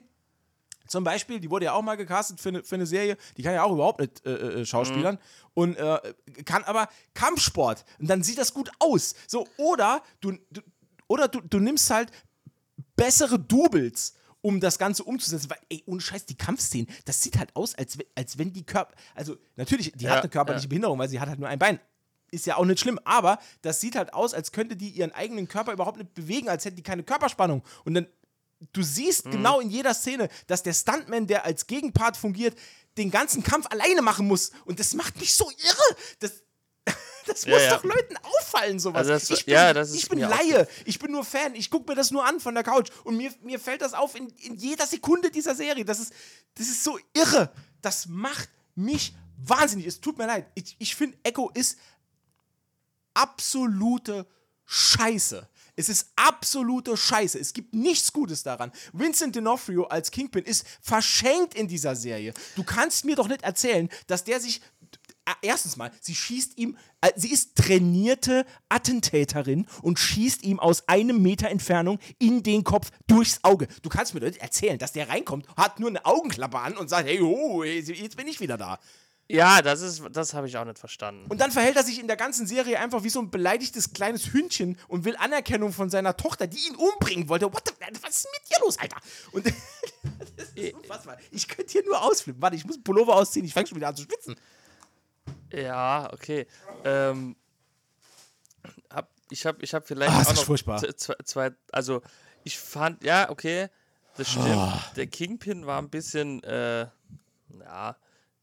[0.87, 3.17] Zum Beispiel, die wurde ja auch mal gecastet für eine, für eine Serie.
[3.37, 5.17] Die kann ja auch überhaupt nicht äh, äh, schauspielern.
[5.55, 6.13] Und äh,
[6.45, 7.83] kann aber Kampfsport.
[7.99, 9.15] Und dann sieht das gut aus.
[9.27, 10.61] So, oder du, du,
[11.07, 12.11] oder du, du nimmst halt
[12.95, 14.13] bessere Doubles,
[14.45, 15.49] um das Ganze umzusetzen.
[15.49, 18.93] Weil, ey, ohne Scheiß, die Kampfszenen, das sieht halt aus, als, als wenn die Körper.
[19.15, 20.69] Also, natürlich, die Ja, hat eine körperliche ja.
[20.69, 21.79] Behinderung, weil sie hat halt nur ein Bein.
[22.29, 25.47] ist ja auch nicht schlimm, aber das sieht halt aus, als könnte die ihren eigenen
[25.47, 27.63] Körper überhaupt nicht bewegen, als hätte die keine Körperspannung.
[27.85, 28.07] Und dann,
[28.71, 29.31] du siehst mhm.
[29.31, 32.55] genau in jeder Szene, dass der Stuntman, der als Gegenpart fungiert,
[32.99, 34.51] den ganzen Kampf alleine machen muss.
[34.65, 35.97] Und das macht mich so irre.
[36.19, 36.43] Das,
[37.27, 37.77] das muss ja, ja.
[37.77, 39.07] doch Leuten auffallen, sowas.
[39.07, 41.95] Also das, ich bin, ja, ich bin Laie, ich bin nur Fan, ich gucke mir
[41.95, 44.85] das nur an von der Couch und mir, mir fällt das auf in, in jeder
[44.85, 45.85] Sekunde dieser Serie.
[45.85, 46.13] Das ist,
[46.55, 47.51] das ist so irre.
[47.81, 49.87] Das macht mich wahnsinnig.
[49.87, 50.45] Es tut mir leid.
[50.55, 51.77] Ich, ich finde, Echo ist
[53.13, 54.27] absolute
[54.65, 55.47] Scheiße.
[55.75, 57.37] Es ist absolute Scheiße.
[57.37, 58.71] Es gibt nichts Gutes daran.
[58.93, 62.33] Vincent D'Onofrio als Kingpin ist verschenkt in dieser Serie.
[62.55, 64.61] Du kannst mir doch nicht erzählen, dass der sich
[65.41, 71.21] erstens mal, sie schießt ihm, äh, sie ist trainierte Attentäterin und schießt ihm aus einem
[71.21, 73.67] Meter Entfernung in den Kopf durchs Auge.
[73.81, 76.89] Du kannst mir doch nicht erzählen, dass der reinkommt, hat nur eine Augenklappe an und
[76.89, 78.79] sagt, hey, oh, jetzt bin ich wieder da.
[79.27, 81.25] Ja, das ist, das habe ich auch nicht verstanden.
[81.29, 84.33] Und dann verhält er sich in der ganzen Serie einfach wie so ein beleidigtes kleines
[84.33, 87.51] Hündchen und will Anerkennung von seiner Tochter, die ihn umbringen wollte.
[87.51, 88.97] What the, was ist mit dir los, Alter?
[89.31, 89.45] Und
[90.37, 91.17] das ist unfassbar.
[91.31, 92.39] Ich könnte hier nur ausflippen.
[92.39, 93.45] Warte, ich muss einen Pullover ausziehen.
[93.45, 94.35] Ich fange schon wieder an zu schwitzen.
[95.55, 96.47] Ja, okay.
[96.83, 97.35] Ähm,
[98.89, 100.79] hab, ich habe ich hab vielleicht oh, auch noch furchtbar.
[100.97, 102.01] Zwei, zwei, also
[102.43, 103.69] ich fand, ja, okay,
[104.17, 104.47] das stimmt.
[104.49, 104.73] Oh.
[104.95, 106.87] Der Kingpin war ein bisschen, äh,
[107.59, 107.95] ja,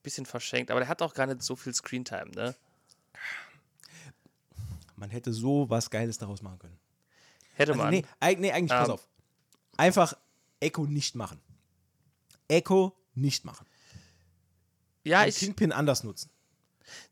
[0.02, 2.54] bisschen verschenkt, aber der hat auch gar nicht so viel Screentime, ne?
[4.96, 6.78] Man hätte so was Geiles daraus machen können.
[7.54, 7.90] Hätte also, man.
[7.90, 8.04] Nee,
[8.38, 9.08] nee eigentlich, ähm, pass auf.
[9.76, 10.14] Einfach
[10.60, 11.40] Echo nicht machen.
[12.48, 13.66] Echo nicht machen.
[15.04, 15.38] Ja, Und ich.
[15.38, 16.30] Kingpin anders nutzen.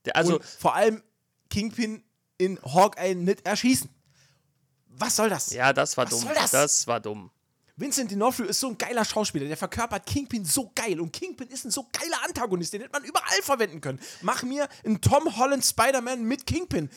[0.04, 0.37] Der, also.
[0.37, 1.02] Und vor allem
[1.48, 2.02] Kingpin
[2.38, 3.90] in Hawkeye nicht erschießen.
[4.88, 5.50] Was soll das?
[5.50, 6.20] Ja, das war was dumm.
[6.22, 6.50] Soll das?
[6.50, 7.30] das war dumm.
[7.76, 11.64] Vincent D'Onofrio ist so ein geiler Schauspieler, der verkörpert Kingpin so geil und Kingpin ist
[11.64, 13.98] ein so geiler Antagonist, den hätte man überall verwenden können.
[14.20, 16.90] Mach mir einen Tom Holland Spider-Man mit Kingpin.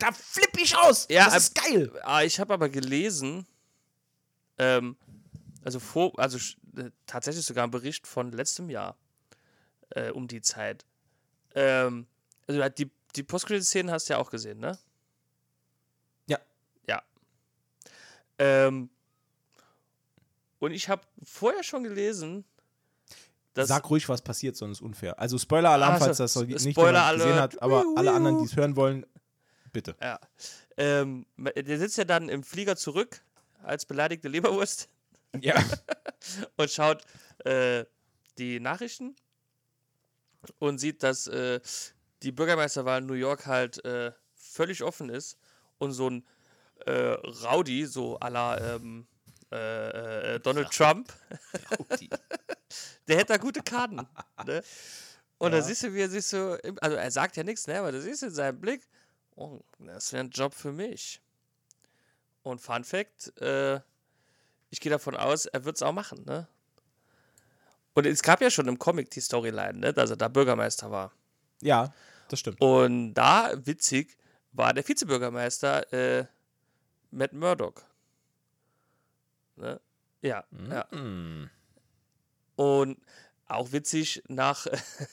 [0.00, 1.06] Da flippe ich aus.
[1.08, 1.92] Ja, das ist geil.
[2.02, 3.46] Ah, ich habe aber gelesen,
[4.58, 4.96] ähm,
[5.64, 6.38] also vor, also
[6.76, 8.96] äh, tatsächlich sogar ein Bericht von letztem Jahr
[9.90, 10.84] äh, um die Zeit.
[11.54, 12.08] Ähm,
[12.46, 14.78] also die, die Post-Credit-Szenen hast du ja auch gesehen, ne?
[16.26, 16.38] Ja.
[16.86, 17.02] Ja.
[18.38, 18.90] Ähm,
[20.58, 22.44] und ich habe vorher schon gelesen,
[23.54, 23.68] dass.
[23.68, 25.18] Sag ruhig, was passiert, sonst ist unfair.
[25.18, 28.76] Also Spoiler-Alarm, falls das nicht Spoiler jemand gesehen hat, aber alle anderen, die es hören
[28.76, 29.06] wollen,
[29.72, 29.96] bitte.
[30.00, 30.18] Ja.
[30.76, 33.22] Ähm, der sitzt ja dann im Flieger zurück
[33.62, 34.88] als beleidigte Leberwurst.
[35.40, 35.62] Ja.
[36.56, 37.04] und schaut
[37.44, 37.84] äh,
[38.38, 39.14] die Nachrichten
[40.58, 41.60] und sieht, dass äh,
[42.22, 45.38] die Bürgermeisterwahl in New York halt äh, völlig offen ist
[45.78, 46.26] und so ein
[46.86, 49.06] äh, Rowdy, so à la ähm,
[49.52, 51.12] äh, äh, Donald Trump,
[53.08, 54.06] der hätte da gute Karten.
[54.44, 54.62] Ne?
[55.38, 55.58] Und ja.
[55.58, 58.00] da siehst du, wie er sich so, also er sagt ja nichts, ne, aber du
[58.00, 58.86] siehst in seinem Blick,
[59.36, 61.20] oh, das wäre ein Job für mich.
[62.42, 63.80] Und Fun Fact, äh,
[64.70, 66.48] ich gehe davon aus, er wird es auch machen, ne?
[67.94, 71.12] Und es gab ja schon im Comic die Storyline, ne, dass er da Bürgermeister war.
[71.64, 71.92] Ja,
[72.28, 72.60] das stimmt.
[72.60, 74.16] Und da, witzig,
[74.52, 76.26] war der Vizebürgermeister äh,
[77.10, 77.84] Matt Murdock.
[79.56, 79.80] Ne?
[80.22, 80.86] Ja, mm ja.
[82.56, 82.98] Und
[83.46, 84.66] auch witzig, nach,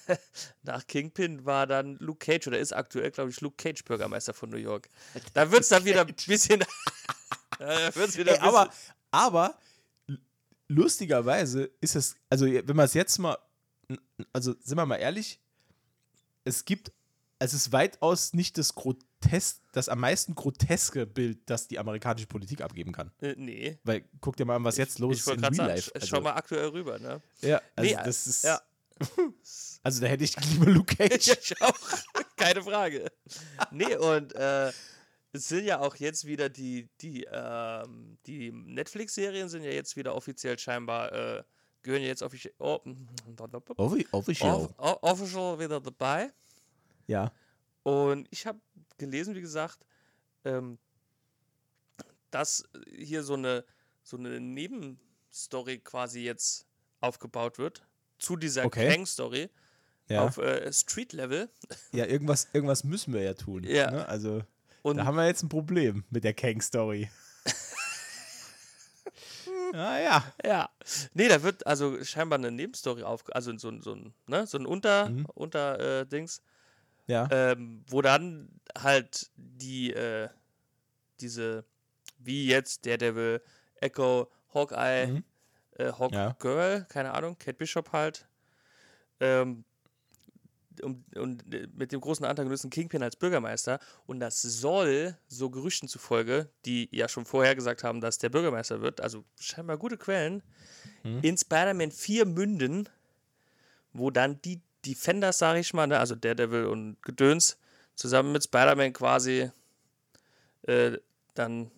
[0.64, 4.50] nach Kingpin war dann Luke Cage, oder ist aktuell, glaube ich, Luke Cage Bürgermeister von
[4.50, 4.90] New York.
[5.34, 6.64] Da wird es dann wieder ein bisschen.
[7.60, 8.70] da wird's wieder Ey, bisschen aber,
[9.12, 9.58] aber
[10.68, 13.38] lustigerweise ist es, also wenn man es jetzt mal,
[14.32, 15.41] also sind wir mal ehrlich,
[16.44, 16.92] es gibt,
[17.40, 22.62] es ist weitaus nicht das grotesk, das am meisten groteske Bild, das die amerikanische Politik
[22.62, 23.12] abgeben kann.
[23.22, 23.80] Äh, nee.
[23.84, 25.92] Weil guck dir mal an, was jetzt los ist in Real sagen, Life.
[25.96, 27.22] Also, schau mal aktuell rüber, ne?
[27.42, 28.44] Ja, also nee, das ist.
[28.44, 28.62] Ja.
[29.84, 31.38] also da hätte ich lieber Luke Cage.
[31.42, 31.80] ich auch.
[32.38, 33.12] Keine Frage.
[33.72, 34.72] nee, und äh,
[35.34, 40.16] es sind ja auch jetzt wieder die, die, ähm, die Netflix-Serien sind ja jetzt wieder
[40.16, 41.44] offiziell scheinbar, äh,
[41.82, 42.80] gehören jetzt offiziell, oh,
[44.12, 44.70] official.
[44.78, 46.32] official wieder dabei.
[47.08, 47.32] Ja.
[47.84, 48.60] Und ich habe
[48.98, 49.86] gelesen, wie gesagt,
[50.46, 50.78] ähm,
[52.30, 52.64] dass
[52.96, 53.66] hier so eine,
[54.04, 56.68] so eine Nebenstory quasi jetzt
[57.00, 57.86] aufgebaut wird
[58.20, 58.90] zu dieser okay.
[58.90, 59.50] Kang-Story
[60.08, 60.26] ja.
[60.26, 61.50] auf äh, Street-Level.
[61.92, 63.64] Ja, irgendwas, irgendwas müssen wir ja tun.
[63.64, 63.92] Ja.
[63.92, 64.08] Ne?
[64.08, 64.44] Also,
[64.82, 67.10] Und da haben wir jetzt ein Problem mit der Kang-Story.
[69.74, 70.24] Ah ja.
[70.46, 70.70] Ja.
[71.14, 74.66] Nee, da wird also scheinbar eine Nebenstory auf, also so, so ein, ne, so ein
[74.66, 75.26] Unter, mhm.
[75.34, 76.42] Unter äh, Dings
[77.12, 77.28] ja.
[77.32, 80.30] Ähm, wo dann halt die, äh,
[81.20, 81.66] diese,
[82.18, 83.42] wie jetzt Daredevil,
[83.76, 85.24] Echo, Hawkeye, mhm.
[85.78, 86.36] äh, Hawk ja.
[86.40, 88.28] Girl, keine Ahnung, Kate Bishop halt,
[89.20, 89.66] ähm,
[90.82, 91.44] um, und
[91.78, 93.80] mit dem großen Antagonisten Kingpin als Bürgermeister.
[94.06, 98.82] Und das soll, so Gerüchten zufolge, die ja schon vorher gesagt haben, dass der Bürgermeister
[98.82, 100.44] wird, also scheinbar gute Quellen,
[101.04, 101.20] hm.
[101.22, 102.90] in Spider-Man 4 münden,
[103.94, 107.58] wo dann die Defenders, sage ich mal, ne, also Daredevil und Gedöns,
[107.96, 109.52] zusammen mit Spider-Man quasi
[110.64, 110.98] äh,
[111.34, 111.72] dann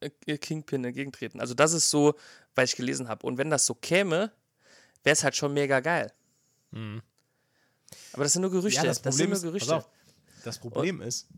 [0.00, 1.40] äh, Kingpin entgegentreten.
[1.40, 2.14] Also das ist so,
[2.54, 3.26] weil ich gelesen habe.
[3.26, 4.32] Und wenn das so käme,
[5.02, 6.12] wäre es halt schon mega geil.
[6.70, 7.02] Mhm.
[8.12, 8.80] Aber das sind nur Gerüchte.
[8.80, 9.76] Ja, das, das Problem ist, Gerüchte.
[9.76, 9.88] Auf,
[10.44, 11.28] das Problem Und, ist,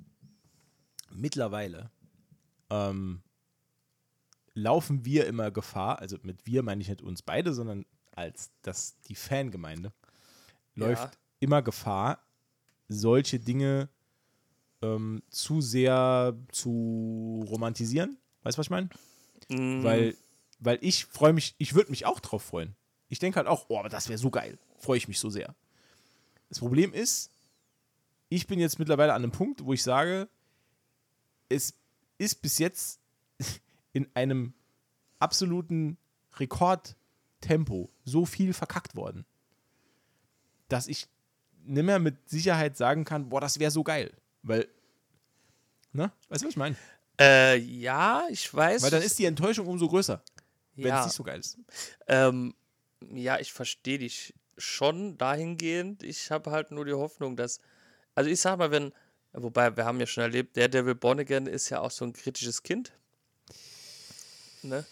[1.11, 1.91] mittlerweile
[2.71, 3.23] ähm,
[4.55, 9.01] laufen wir immer Gefahr, also mit wir meine ich nicht uns beide, sondern als das,
[9.09, 9.93] die Fangemeinde,
[10.75, 11.21] läuft ja.
[11.41, 12.23] immer Gefahr,
[12.89, 13.89] solche Dinge
[14.83, 18.19] ähm, zu sehr zu romantisieren.
[18.43, 18.89] Weißt du, was ich meine?
[19.49, 19.83] Mm.
[19.83, 20.17] Weil,
[20.59, 22.75] weil ich freue mich, ich würde mich auch drauf freuen.
[23.09, 24.59] Ich denke halt auch, oh, aber das wäre so geil.
[24.83, 25.55] Freue ich mich so sehr.
[26.49, 27.31] Das Problem ist,
[28.29, 30.29] ich bin jetzt mittlerweile an einem Punkt, wo ich sage,
[31.49, 31.75] es
[32.19, 32.99] ist bis jetzt
[33.93, 34.55] in einem
[35.21, 35.99] absoluten
[36.37, 39.25] Rekordtempo so viel verkackt worden,
[40.69, 41.07] dass ich
[41.65, 44.13] nicht mehr mit Sicherheit sagen kann, boah, das wäre so geil.
[44.43, 44.67] Weil,
[45.93, 46.11] ne?
[46.29, 46.75] Weißt du, was ich meine?
[47.21, 48.83] Äh, ja, ich weiß.
[48.83, 50.21] Weil dann ist die Enttäuschung umso größer,
[50.75, 51.01] wenn ja.
[51.01, 51.57] es nicht so geil ist.
[52.09, 52.55] Ähm,
[53.13, 56.03] ja, ich verstehe dich schon dahingehend.
[56.03, 57.61] Ich habe halt nur die Hoffnung, dass.
[58.15, 58.93] Also ich sag mal, wenn.
[59.33, 62.13] Wobei, wir haben ja schon erlebt, der Devil Born Again ist ja auch so ein
[62.13, 62.93] kritisches Kind.
[64.63, 64.85] Ne?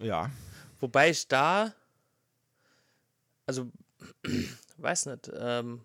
[0.00, 0.30] Ja.
[0.80, 1.74] Wobei ich da.
[3.46, 3.70] Also,
[4.76, 5.30] weiß nicht.
[5.34, 5.80] Ähm,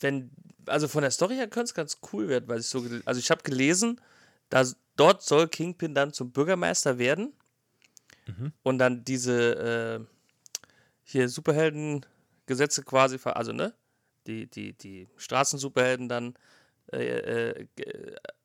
[0.00, 0.30] wenn.
[0.66, 2.84] Also von der Story her könnte es ganz cool werden, weil ich so.
[3.06, 4.00] Also ich habe gelesen,
[4.50, 7.32] dass dort soll Kingpin dann zum Bürgermeister werden.
[8.26, 8.52] Mhm.
[8.62, 10.04] Und dann diese.
[10.04, 10.17] Äh,
[11.08, 13.74] hier Superheldengesetze quasi, also ne,
[14.26, 16.34] die, die, die Straßensuperhelden dann
[16.92, 17.66] äh, äh,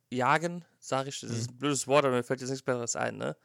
[0.09, 1.59] jagen, sage ich, das ist ein mhm.
[1.59, 3.35] blödes Wort, aber mir fällt jetzt nichts Besseres ein, ne?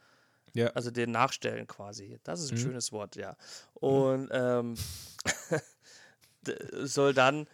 [0.53, 0.67] Ja.
[0.69, 2.17] Also den nachstellen quasi.
[2.23, 2.61] Das ist ein mhm.
[2.61, 3.35] schönes Wort, ja.
[3.73, 4.75] Und ähm,
[6.83, 7.47] soll dann,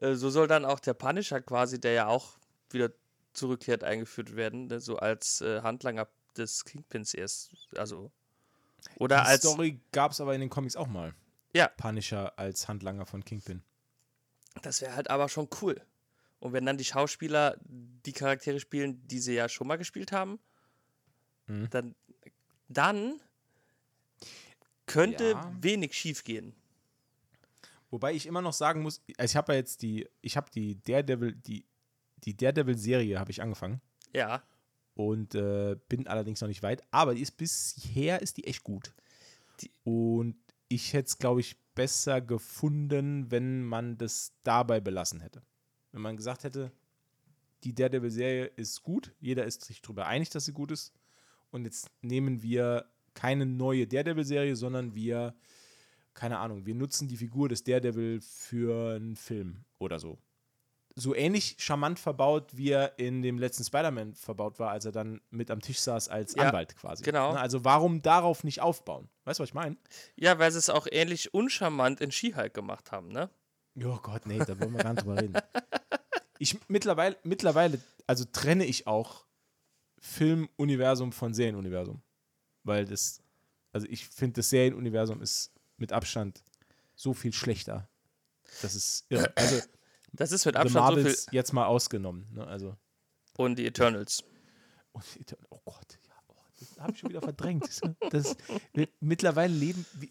[0.00, 2.36] äh, so soll dann auch der Punisher quasi, der ja auch
[2.70, 2.90] wieder
[3.32, 4.80] zurückkehrt, eingeführt werden, ne?
[4.80, 8.10] so als äh, Handlanger des Kingpins erst, also
[8.96, 11.14] oder Die als Story gab es aber in den Comics auch mal.
[11.54, 11.68] Ja.
[11.68, 13.62] Punisher als Handlanger von Kingpin.
[14.62, 15.80] Das wäre halt aber schon cool.
[16.38, 20.40] Und wenn dann die Schauspieler die Charaktere spielen, die sie ja schon mal gespielt haben,
[21.46, 21.70] mhm.
[21.70, 21.94] dann,
[22.68, 23.20] dann
[24.86, 25.56] könnte ja.
[25.60, 26.54] wenig schief gehen.
[27.90, 30.82] Wobei ich immer noch sagen muss, also ich habe ja jetzt die, ich habe die
[30.82, 31.66] Daredevil, die,
[32.24, 33.80] die Daredevil-Serie habe ich angefangen.
[34.12, 34.42] Ja
[34.94, 36.82] und äh, bin allerdings noch nicht weit.
[36.90, 38.92] Aber die ist bisher ist die echt gut.
[39.60, 40.36] Die und
[40.68, 45.42] ich hätte es, glaube ich, besser gefunden, wenn man das dabei belassen hätte.
[45.92, 46.72] Wenn man gesagt hätte,
[47.64, 50.92] die Daredevil-Serie ist gut, jeder ist sich darüber einig, dass sie gut ist.
[51.50, 55.34] Und jetzt nehmen wir keine neue Daredevil-Serie, sondern wir,
[56.14, 60.18] keine Ahnung, wir nutzen die Figur des Daredevil für einen Film oder so
[60.94, 65.20] so ähnlich charmant verbaut, wie er in dem letzten Spider-Man verbaut war, als er dann
[65.30, 67.02] mit am Tisch saß als ja, Anwalt quasi.
[67.02, 67.32] Genau.
[67.32, 69.08] Ne, also warum darauf nicht aufbauen?
[69.24, 69.76] Weißt du, was ich meine?
[70.16, 73.30] Ja, weil sie es auch ähnlich uncharmant in She-Hulk gemacht haben, ne?
[73.82, 75.34] Oh Gott, nee, da wollen wir gar nicht drüber reden.
[76.38, 79.24] Ich mittlerweile, mittlerweile, also trenne ich auch
[79.98, 82.02] Filmuniversum von Serienuniversum.
[82.64, 83.22] Weil das,
[83.72, 86.42] also ich finde, das Serienuniversum ist mit Abstand
[86.94, 87.88] so viel schlechter.
[88.60, 89.32] Das ist irre.
[89.36, 89.60] Also
[90.12, 91.36] das ist mit Abstand The Marvels so viel.
[91.36, 92.26] jetzt mal ausgenommen.
[92.32, 92.46] Ne?
[92.46, 92.76] Also.
[93.36, 94.24] Und die Eternals.
[94.92, 95.48] Und die Eternals.
[95.50, 97.68] Oh Gott, ja, oh, das habe ich schon wieder verdrängt.
[98.10, 98.36] Das,
[98.74, 100.10] wir, mittlerweile, leben, wir,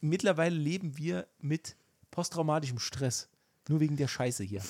[0.00, 1.76] mittlerweile leben wir mit
[2.10, 3.28] posttraumatischem Stress.
[3.68, 4.62] Nur wegen der Scheiße hier.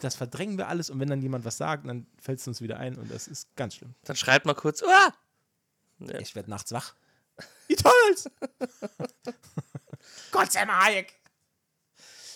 [0.00, 2.78] Das verdrängen wir alles und wenn dann jemand was sagt, dann fällt es uns wieder
[2.78, 3.94] ein und das ist ganz schlimm.
[4.02, 5.14] Dann schreibt mal kurz, ah!
[6.00, 6.18] Ja.
[6.18, 6.96] Ich werde nachts wach.
[7.68, 8.28] Eternals!
[10.32, 11.06] Gott sei Dank!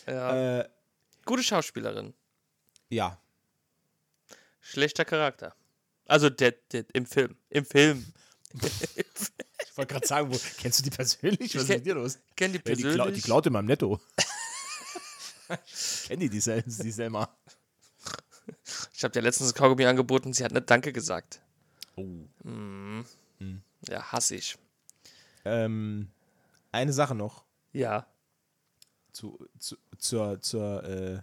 [0.07, 0.61] Ja.
[0.61, 0.69] Äh,
[1.25, 2.15] Gute Schauspielerin.
[2.89, 3.21] Ja.
[4.61, 5.55] Schlechter Charakter.
[6.07, 7.37] Also der, der im Film.
[7.49, 8.13] Im Film.
[8.53, 11.55] ich wollte gerade sagen, wo, kennst du die persönlich?
[11.55, 12.19] Was ist mit dir los?
[12.37, 12.97] Kenn die persönlich.
[12.97, 14.01] Ja, die, die klaut in meinem Netto.
[15.67, 17.29] ich kenne die, die, die Selma.
[18.93, 21.41] Ich habe dir letztens Kaugummi angeboten, sie hat nicht Danke gesagt.
[21.97, 22.03] Oh.
[22.43, 23.05] Mhm.
[23.39, 23.63] Mhm.
[23.89, 24.59] Ja, hasse ich.
[25.45, 26.11] Ähm,
[26.73, 27.45] eine Sache noch.
[27.73, 28.07] Ja
[29.21, 31.21] zu, zu, zur, zur äh,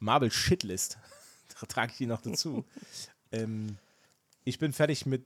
[0.00, 0.98] Marvel Shitlist.
[1.60, 2.64] da trage ich die noch dazu.
[3.32, 3.78] ähm,
[4.44, 5.24] ich bin fertig mit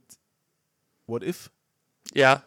[1.07, 1.51] What If.
[2.15, 2.45] Ja.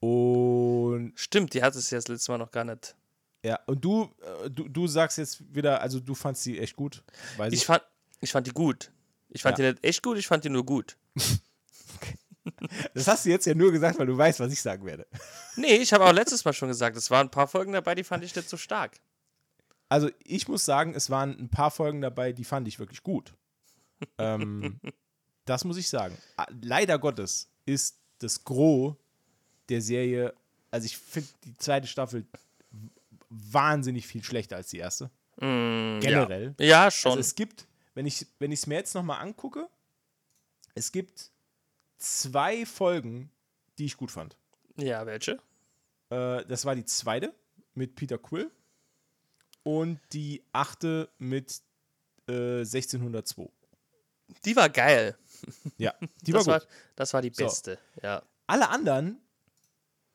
[0.00, 2.96] Und Stimmt, die hat es ja das letzte Mal noch gar nicht.
[3.44, 4.10] ja, und du,
[4.44, 7.04] äh, du, du sagst jetzt wieder, also du fandst die echt gut.
[7.36, 7.82] Weiß Ich fand,
[8.20, 8.90] ich fand die gut.
[9.28, 9.66] Ich fand Ja.
[9.66, 10.96] die nicht echt gut, ich fand die nur gut.
[12.94, 15.06] Das hast du jetzt ja nur gesagt, weil du weißt, was ich sagen werde.
[15.56, 18.04] Nee, ich habe auch letztes Mal schon gesagt, es waren ein paar Folgen dabei, die
[18.04, 19.00] fand ich nicht so stark.
[19.88, 23.34] Also ich muss sagen, es waren ein paar Folgen dabei, die fand ich wirklich gut.
[24.18, 24.80] ähm,
[25.44, 26.16] das muss ich sagen.
[26.36, 28.96] Ah, Leider Gottes ist das Gros
[29.68, 30.34] der Serie,
[30.70, 32.26] also ich finde die zweite Staffel
[33.28, 35.10] wahnsinnig viel schlechter als die erste.
[35.38, 36.54] Generell.
[36.58, 37.12] Ja, ja schon.
[37.12, 39.68] Also es gibt, wenn ich wenn ich es mir jetzt nochmal angucke,
[40.74, 41.30] es gibt
[42.02, 43.30] zwei Folgen,
[43.78, 44.36] die ich gut fand.
[44.76, 45.38] ja, welche?
[46.10, 47.34] Äh, das war die zweite
[47.74, 48.50] mit Peter Quill
[49.62, 51.60] und die achte mit
[52.28, 53.48] äh, 1602.
[54.44, 55.16] Die war geil.
[55.78, 56.48] Ja, die war gut.
[56.48, 56.62] war,
[56.96, 57.44] das war die So.
[57.44, 57.78] beste.
[58.02, 58.22] Ja.
[58.46, 59.20] Alle anderen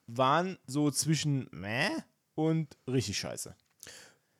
[0.07, 1.89] waren so zwischen meh
[2.35, 3.55] und richtig scheiße.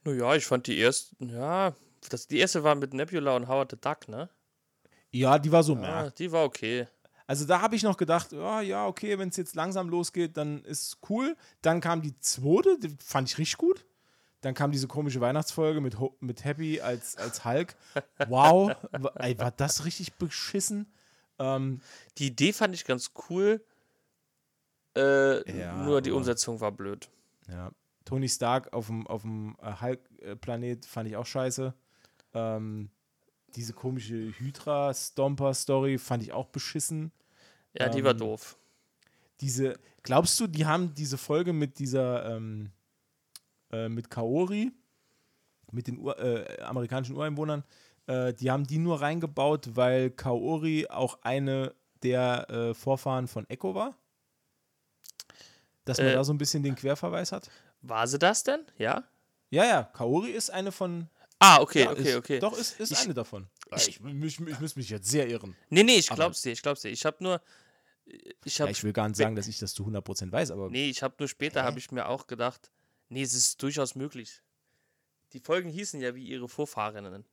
[0.04, 1.76] Naja, ich fand die erste, ja,
[2.10, 4.30] das, die erste war mit Nebula und Howard the Duck, ne?
[5.12, 5.86] Ja, die war so meh.
[5.88, 6.88] Ah, die war okay.
[7.28, 10.64] Also da habe ich noch gedacht, ja, ja, okay, wenn es jetzt langsam losgeht, dann
[10.64, 11.36] ist cool.
[11.62, 13.86] Dann kam die zweite, die fand ich richtig gut.
[14.42, 17.76] Dann kam diese komische Weihnachtsfolge mit, Ho mit Happy als, als Hulk.
[18.30, 18.72] Wow,
[19.16, 20.92] ey, war das richtig beschissen?
[21.38, 21.82] Ähm,
[22.18, 23.62] Die Idee fand ich ganz cool.
[24.96, 27.10] Äh, Ja, nur die Umsetzung war blöd.
[27.50, 27.72] ja.
[28.06, 31.74] Tony Stark auf dem, auf dem äh, Hulk-Planet fand ich auch scheiße.
[32.34, 32.90] Ähm,
[33.58, 37.12] diese komische Hydra-Stomper-Story fand ich auch beschissen.
[37.74, 38.58] Ja, die war Ähm, doof.
[39.42, 42.72] diese, glaubst du, die haben diese Folge mit dieser, ähm,
[43.72, 44.72] äh, mit Kaori,
[45.72, 47.64] mit den Ur, äh, amerikanischen Ureinwohnern,
[48.08, 53.76] äh, die haben die nur reingebaut, weil Kaori auch eine der äh, Vorfahren von Echo
[53.76, 53.96] war?
[55.86, 57.50] Dass man Äh, da so ein bisschen den Querverweis hat?
[57.82, 58.66] War sie das denn?
[58.78, 59.04] Ja?
[59.50, 61.10] Ja, ja, Kaori ist eine von.
[61.40, 62.40] Ah, okay, ja, okay, okay.
[62.40, 63.48] Doch, ist, ist Ich- eine davon.
[63.76, 65.56] ich- Ich, ich, ich, müsste mich jetzt sehr irren.
[65.70, 66.90] Nee, nee, ich Aber- glaub's dir, ich glaub's dir.
[66.90, 67.42] Ich hab nur.
[68.46, 68.72] Ich Ja, hab.
[68.72, 70.70] ich will gar nicht sagen, dass ich das zu 100% weiß, aber.
[70.70, 72.72] nee, ich hab nur später, habe ich mir auch gedacht,
[73.10, 74.42] nee, es ist durchaus möglich.
[75.34, 77.26] Die Folgen hießen ja wie ihre Vorfahrinnen.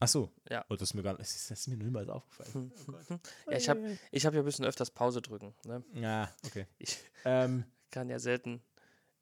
[0.00, 0.32] Ach so.
[0.48, 0.64] Ja.
[0.70, 2.72] Oh, das ist mir gar ist, das ist mir niemals aufgefallen.
[3.50, 5.54] Ja, ich habe ich hab ja ein bisschen öfters Pause drücken.
[5.64, 5.84] Ne?
[5.94, 6.66] Ja, okay.
[6.78, 8.62] Ich Ähm, kann ja selten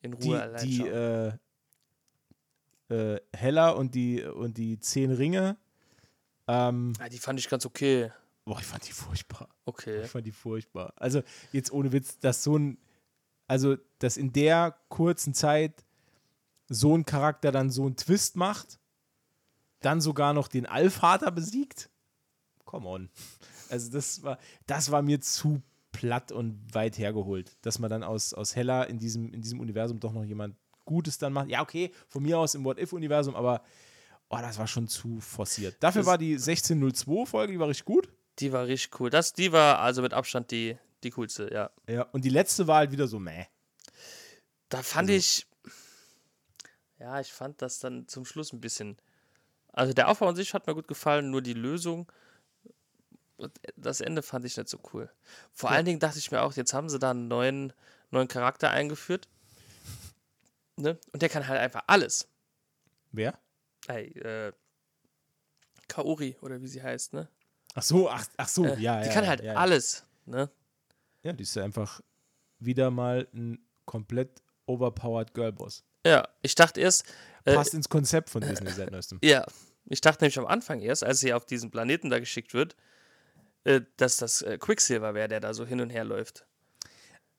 [0.03, 0.87] in Ruhe die allein die schauen.
[0.89, 1.39] äh,
[2.89, 5.57] äh, Hella und die, und die zehn Ringe,
[6.49, 8.13] ähm, ah, die fand ich ganz okay.
[8.45, 9.49] boah, ich fand die furchtbar.
[9.65, 10.03] Okay.
[10.03, 10.93] Ich fand die furchtbar.
[10.97, 11.23] Also,
[11.53, 12.79] jetzt ohne Witz, dass so ein,
[13.49, 15.85] also, dass in der kurzen Zeit
[16.69, 18.79] so ein Charakter dann so einen Twist macht,
[19.81, 21.91] dann sogar noch den Allvater besiegt.
[22.65, 23.11] Come on.
[23.69, 28.35] Also, das war, das war mir zu platt und weit hergeholt, dass man dann aus,
[28.35, 30.55] aus Hella in diesem, in diesem Universum doch noch jemand
[30.87, 31.49] Gutes dann macht.
[31.51, 33.63] Ja, okay, von mir aus im What-If-Universum, aber
[34.31, 35.77] oh, das war schon zu forciert.
[35.81, 38.09] Dafür Das- war die 1602-Folge, die war richtig gut.
[38.39, 39.11] Die war richtig cool.
[39.11, 41.71] Das, die war also mit Abstand die, die coolste, ja.
[41.89, 43.45] Ja, und die letzte war halt wieder so, meh.
[44.69, 45.47] Da fand Also ich.
[46.99, 48.97] Ja, ich fand das dann zum Schluss ein bisschen.
[49.73, 52.11] Also der Aufbau an sich hat mir gut gefallen, nur die Lösung.
[53.77, 55.11] Das Ende fand ich nicht so cool.
[55.53, 55.77] Vor Ja.
[55.77, 57.73] allen Dingen dachte ich mir auch, jetzt haben sie da einen neuen,
[58.11, 59.29] neuen Charakter eingeführt.
[60.77, 60.99] Ne?
[61.13, 62.29] Und der kann halt einfach alles.
[63.13, 63.39] Wer?
[63.89, 64.53] Ey, äh,
[65.89, 67.29] Kaori oder wie sie heißt, ne?
[67.75, 69.13] Ach so, ach, ach so, Äh, ja, die ja.
[69.15, 70.51] kann ja, halt ja, alles, ne?
[71.23, 72.01] Ja, die ist ja einfach
[72.59, 75.85] wieder mal ein komplett overpowered Girlboss.
[76.05, 77.05] Ja, ich dachte erst,
[77.45, 79.19] äh, Passt ins Konzept von Disney seit neuestem.
[79.23, 79.47] Ja,
[79.87, 82.77] ich dachte nämlich am Anfang erst, als sie auf diesen Planeten da geschickt wird,
[83.65, 86.46] äh, dass das äh, Quicksilver wäre, der da so hin und her läuft.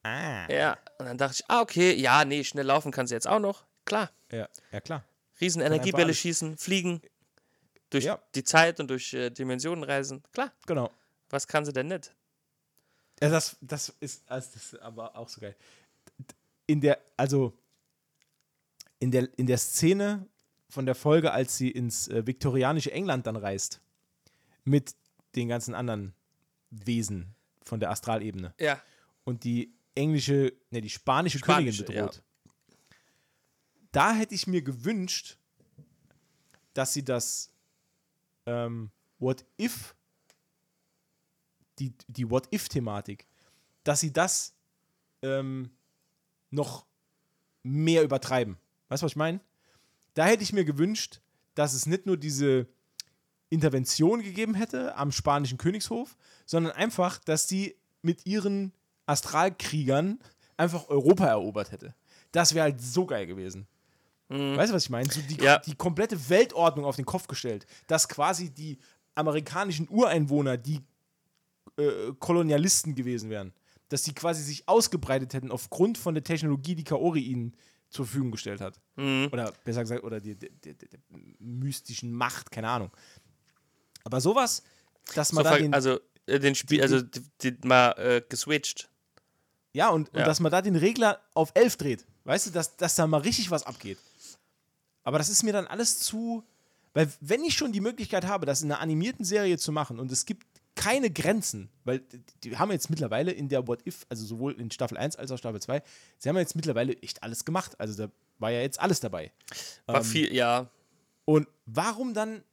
[0.04, 0.48] Ah.
[0.52, 3.40] Ja, und dann dachte ich, ah, okay, ja, nee, schnell laufen kann sie jetzt auch
[3.40, 3.66] noch.
[3.86, 5.04] Klar, Ja, ja klar.
[5.42, 7.02] riesen Energiebälle schießen, fliegen,
[7.90, 8.22] durch Ja.
[8.36, 10.24] die Zeit und durch äh, Dimensionen reisen.
[10.34, 10.92] Klar, Genau.
[11.30, 12.14] was kann sie denn nicht?
[13.22, 15.56] Ja, das, das, ist, also das ist aber auch so geil.
[16.68, 17.54] In der, also
[19.00, 20.28] in der, in der Szene
[20.70, 23.80] von der Folge, als sie ins äh, viktorianische England dann reist,
[24.66, 24.96] mit
[25.36, 26.14] den ganzen anderen
[26.70, 28.82] Wesen von der Astralebene Ja,
[29.24, 32.24] und die englische, ne, die spanische, Spanische, Königin bedroht.
[33.92, 35.38] Da hätte ich mir gewünscht,
[36.74, 37.52] dass sie das
[38.46, 39.96] ähm, What If,
[41.80, 43.28] die, die What If-Thematik,
[43.84, 44.54] dass sie das
[45.22, 45.72] ähm,
[46.50, 46.86] noch
[47.64, 48.58] mehr übertreiben.
[48.90, 49.40] Weißt du, was ich meine?
[50.14, 51.22] Da hätte ich mir gewünscht,
[51.56, 52.68] dass es nicht nur diese
[53.50, 58.74] Intervention gegeben hätte am spanischen Königshof, sondern einfach, dass die mit ihren
[59.08, 60.20] Astralkriegern
[60.58, 61.96] einfach Europa erobert hätte.
[62.32, 63.68] Das wäre halt so geil gewesen.
[64.30, 65.10] Weißt du, was ich meine?
[65.12, 65.60] So die, Ja.
[65.60, 67.66] die komplette Weltordnung auf den Kopf gestellt.
[67.88, 68.78] Dass quasi die
[69.16, 70.82] amerikanischen Ureinwohner die
[71.78, 73.54] äh, Kolonialisten gewesen wären.
[73.90, 77.56] Dass die quasi sich ausgebreitet hätten aufgrund von der Technologie, die Kaori ihnen
[77.90, 78.82] zur Verfügung gestellt hat.
[78.98, 80.36] Oder besser gesagt, oder der
[81.40, 82.92] mystischen Macht, keine Ahnung.
[84.04, 84.62] Aber sowas,
[85.16, 88.22] dass man So da ver- den, also äh, den Spiel, also die, die, mal äh,
[88.28, 88.90] geswitcht.
[89.74, 90.26] Ja, und, und Ja.
[90.26, 92.06] dass man da den Regler auf 11 dreht.
[92.24, 93.98] Weißt du, dass, dass da mal richtig was abgeht.
[95.04, 96.44] Aber das ist mir dann alles zu.
[96.94, 100.12] Weil, wenn ich schon die Möglichkeit habe, das in einer animierten Serie zu machen und
[100.12, 100.46] es gibt
[100.76, 102.02] keine Grenzen, weil
[102.44, 105.38] die, haben jetzt mittlerweile in der What If, also sowohl in Staffel 1 als auch
[105.38, 105.82] Staffel 2,
[106.18, 107.80] sie haben jetzt mittlerweile echt alles gemacht.
[107.80, 109.32] Also da war ja jetzt alles dabei.
[109.86, 110.70] War Ähm, viel, ja.
[111.26, 112.44] Und warum dann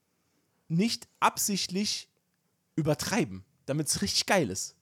[0.69, 2.09] nicht absichtlich
[2.77, 4.75] übertreiben, damit es richtig geil ist?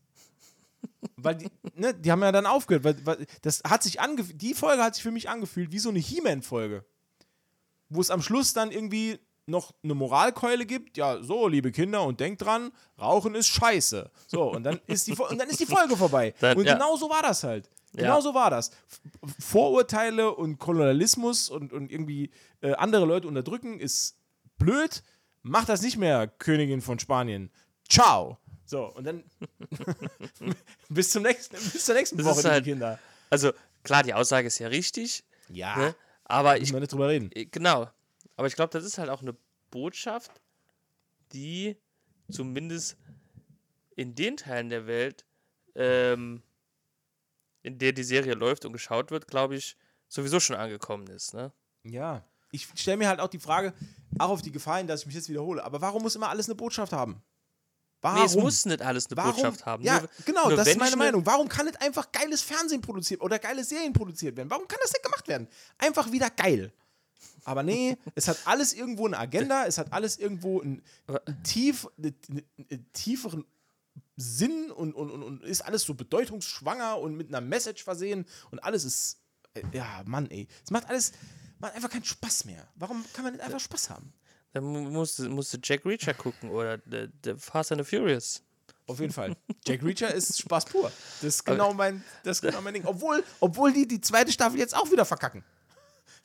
[1.17, 4.55] Weil die, ne, die haben ja dann aufgehört, weil, weil das hat sich angefühlt, die
[4.55, 6.85] Folge hat sich für mich angefühlt wie so eine He-Man-Folge.
[7.89, 12.21] Wo es am Schluss dann irgendwie noch eine Moralkeule gibt, ja, so, liebe Kinder, und
[12.21, 14.11] denkt dran, Rauchen ist scheiße.
[14.27, 16.35] So, und dann ist die, und dann ist die Folge vorbei.
[16.41, 16.75] Dann- und ja.
[16.75, 17.69] genau so war das halt.
[17.95, 18.03] Ja.
[18.05, 18.71] Genau so war das.
[19.39, 22.31] Vorurteile und Kolonialismus und, und irgendwie
[22.63, 24.17] äh, andere Leute unterdrücken ist
[24.59, 25.03] blöd.
[25.43, 27.51] Mach das nicht mehr, Königin von Spanien.
[27.89, 28.39] Ciao.
[28.73, 29.23] So, und dann
[30.89, 32.99] bis, zum nächsten, bis zur nächsten Das Woche, halt- Kinder.
[33.29, 33.53] Also
[33.83, 35.95] klar, die Aussage ist ja richtig, Ja, ne?
[36.25, 37.31] aber ich nicht drüber reden.
[37.35, 37.91] Äh, Genau.
[38.35, 39.37] Aber ich glaube, das ist halt auch eine
[39.71, 40.33] Botschaft,
[41.35, 41.77] die
[42.31, 42.97] zumindest
[43.95, 45.27] in den Teilen der Welt,
[45.75, 46.43] ähm,
[47.63, 49.77] in der die Serie läuft und geschaut wird, glaube ich,
[50.09, 51.35] sowieso schon angekommen ist.
[51.35, 51.53] Ne?
[51.85, 52.25] Ja.
[52.53, 53.75] Ich stelle mir halt auch die Frage,
[54.19, 56.47] auch auf die Gefahr hin, dass ich mich jetzt wiederhole, aber warum muss immer alles
[56.49, 57.23] eine Botschaft haben?
[58.03, 58.19] Warum?
[58.21, 59.33] Nee, es muss nicht alles eine Warum?
[59.33, 59.83] Botschaft haben.
[59.83, 61.25] Ja, Nur- genau, nur das ist meine ne- Meinung.
[61.25, 64.51] Warum kann nicht einfach geiles Fernsehen produziert oder geile Serien produziert werden?
[64.51, 65.49] Warum kann das nicht gemacht werden?
[65.79, 66.73] Einfach wieder geil.
[67.45, 70.83] Aber nee, es hat alles irgendwo eine Agenda, es hat alles irgendwo einen,
[71.45, 72.15] tief, einen,
[72.71, 73.45] einen tieferen
[74.17, 78.59] Sinn und, und, und, und ist alles so bedeutungsschwanger und mit einer Message versehen und
[78.63, 79.19] alles ist.
[79.55, 80.47] äh, Ja, Mann, ey.
[80.65, 81.13] Es macht alles.
[81.59, 82.67] Macht einfach keinen Spaß mehr.
[82.75, 84.13] Warum kann man nicht einfach Spaß haben?
[84.53, 88.43] Dann mu- musste, musste Jack Reacher gucken oder The, the Fast and the Furious.
[88.87, 89.37] Auf jeden Fall.
[89.67, 90.91] Jack Reacher ist Spaß pur.
[91.21, 92.85] Das ist genau mein, das genau mein Ding.
[92.85, 95.45] Obwohl, obwohl die die zweite Staffel jetzt auch wieder verkacken.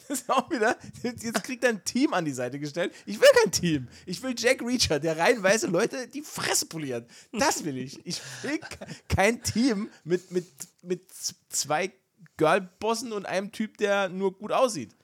[0.10, 2.94] Das ist auch wieder, jetzt kriegt er ein Team an die Seite gestellt.
[3.06, 3.90] Ich will kein Team.
[4.06, 7.10] Ich will Jack Reacher, der reihenweise Leute die Fresse poliert.
[7.34, 8.06] Das will ich.
[8.06, 10.46] Ich will ke- kein Team mit, mit,
[10.82, 11.12] mit
[11.50, 11.92] zwei
[12.38, 14.96] Girlbossen und einem Typ, der nur gut aussieht.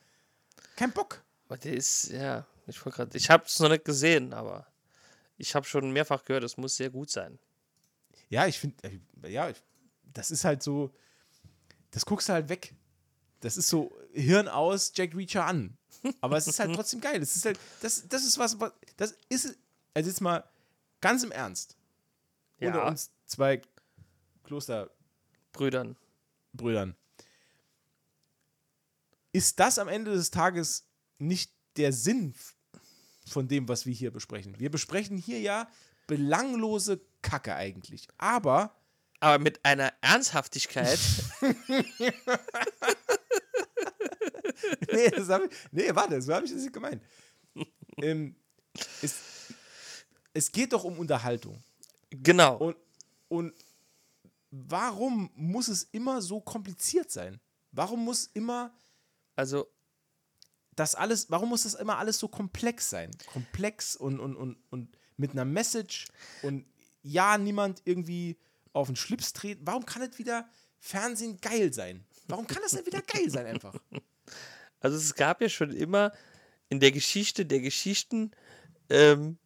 [0.74, 1.22] Kein Bock.
[1.48, 4.66] Aber der ist, ja, ich gerade, ich habe es noch nicht gesehen, aber
[5.36, 7.38] ich habe schon mehrfach gehört, es muss sehr gut sein.
[8.28, 8.76] Ja, ich finde,
[9.28, 9.62] ja, ich-
[10.12, 10.94] das ist halt so,
[11.90, 12.74] das guckst du halt weg.
[13.40, 15.76] Das ist so Hirn aus, Jack Reacher an.
[16.20, 17.20] Aber es ist halt trotzdem geil.
[17.20, 19.56] Es ist halt, das, das ist was, was- das ist,
[19.92, 20.48] also jetzt mal
[21.00, 21.76] ganz im Ernst.
[22.60, 23.60] Unter Ja, uns zwei
[24.44, 25.96] Klosterbrüdern.
[26.52, 26.94] Brüdern.
[29.32, 30.86] Ist das am Ende des Tages
[31.18, 32.32] nicht der Sinn
[33.26, 34.58] von dem, was wir hier besprechen?
[34.58, 35.68] Wir besprechen hier ja
[36.06, 38.08] belanglose Kacke eigentlich.
[38.18, 38.74] Aber
[39.20, 40.98] Aber mit einer Ernsthaftigkeit.
[44.92, 47.02] nee, das ich, nee, warte, so habe ich das nicht gemeint.
[48.02, 48.36] ähm,
[49.02, 49.20] es,
[50.32, 51.62] es geht doch um Unterhaltung.
[52.10, 52.56] genau.
[52.58, 52.76] Und,
[53.28, 53.54] und
[54.50, 57.40] warum muss es immer so kompliziert sein?
[57.72, 58.72] Warum muss immer
[59.36, 59.66] Also,
[60.76, 63.10] das alles, warum muss das immer alles so komplex sein?
[63.26, 66.06] Komplex und, und, und, und mit einer Message
[66.42, 66.66] und
[67.02, 68.38] ja, niemand irgendwie
[68.72, 69.66] auf den Schlips treten.
[69.66, 70.48] Warum kann es wieder
[70.80, 72.04] Fernsehen geil sein?
[72.26, 73.74] Warum kann das nicht wieder geil sein einfach?
[74.80, 76.12] also es gab ja schon immer
[76.68, 78.32] in der Geschichte der Geschichten,
[78.90, 79.38] ähm,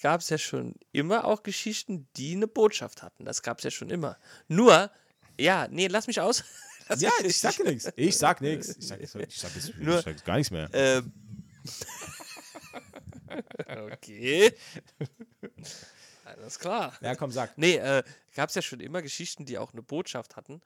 [0.00, 3.24] gab es ja schon immer auch Geschichten, die eine Botschaft hatten.
[3.24, 4.18] Das gab es ja schon immer.
[4.48, 4.90] Nur,
[5.38, 6.44] ja, nee, lass mich aus.
[6.98, 7.90] Ja, ich sag nichts.
[7.96, 8.76] Ich sag nichts.
[8.76, 10.68] Ich sag, ich sag, ich sag, jetzt- Nur- ich sag gar nichts mehr.
[10.72, 11.12] Ähm.
[13.68, 14.52] okay.
[16.24, 16.96] Alles klar.
[17.00, 17.56] Ja, komm, sag.
[17.58, 18.02] Nee, äh,
[18.34, 20.60] gab es ja schon immer Geschichten, die auch eine Botschaft hatten.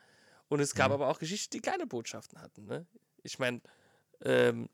[0.48, 2.66] Und es gab aber auch Geschichten, die keine Botschaften hatten.
[2.66, 2.86] Ne?
[3.22, 3.60] Ich meine,
[4.22, 4.68] ähm,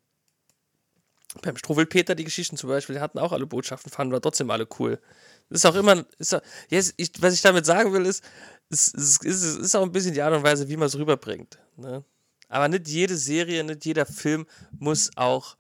[1.43, 4.67] beim Struwwelpeter, die Geschichten zum Beispiel, die hatten auch alle Botschaften, fanden wir trotzdem alle
[4.79, 5.01] cool.
[5.49, 8.25] Das ist auch immer, ist auch, yes, ich, was ich damit sagen will, ist,
[8.71, 10.97] es, es, ist, es ist auch ein bisschen die Art und Weise, wie man es
[10.97, 11.59] rüberbringt.
[11.77, 12.05] Ne?
[12.49, 14.47] Aber nicht jede Serie, nicht jeder Film
[14.79, 15.57] muss auch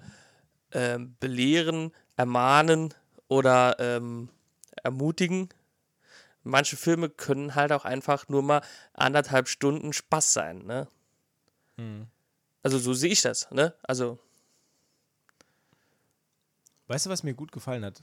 [0.72, 2.94] ähm, belehren, ermahnen
[3.28, 4.28] oder ähm,
[4.82, 5.48] ermutigen,
[6.44, 8.62] manche Filme können halt auch einfach nur mal
[8.92, 10.88] anderthalb Stunden Spaß sein, ne?
[11.76, 12.06] Hm.
[12.62, 13.74] Also so sehe ich das, ne?
[13.82, 14.18] Also,
[16.86, 18.02] Weißt du, was mir gut gefallen hat?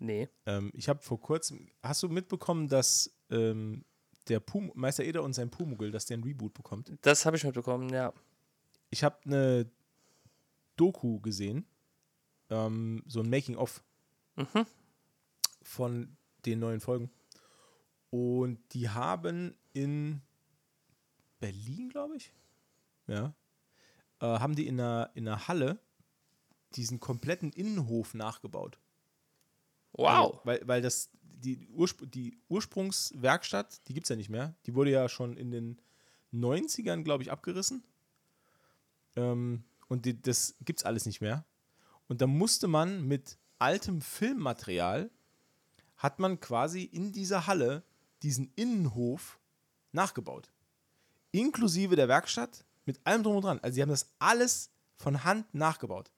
[0.00, 0.28] nee.
[0.46, 3.84] Ähm, ich habe vor kurzem, hast du mitbekommen, dass ähm,
[4.28, 6.92] der Pum Meister Eder und sein Pumugel, dass der ein Reboot bekommt?
[7.02, 8.12] Das habe ich mitbekommen, ja.
[8.90, 9.70] Ich habe eine
[10.76, 11.66] Doku gesehen,
[12.50, 13.82] ähm, so ein Making-of
[14.36, 14.66] Mhm.
[15.62, 17.10] von den neuen Folgen.
[18.10, 20.22] Und die haben in
[21.40, 22.32] Berlin, glaube ich,
[23.08, 23.34] ja,
[24.20, 25.80] äh, haben die in einer, in einer Halle
[26.76, 28.78] diesen kompletten Innenhof nachgebaut.
[29.92, 30.08] Wow.
[30.08, 34.54] Also, weil, weil das, die, Urspr die Ursprungswerkstatt, die gibt es ja nicht mehr.
[34.66, 35.80] Die wurde ja schon in den
[36.32, 37.82] 90ern, glaube ich, abgerissen.
[39.16, 41.44] Ähm, und die, das gibt es alles nicht mehr.
[42.06, 45.10] Und da musste man mit altem Filmmaterial,
[45.96, 47.82] hat man quasi in dieser Halle
[48.22, 49.38] diesen Innenhof
[49.92, 50.50] nachgebaut.
[51.32, 53.60] Inklusive der Werkstatt, mit allem drum und dran.
[53.60, 56.10] Also sie haben das alles von Hand nachgebaut.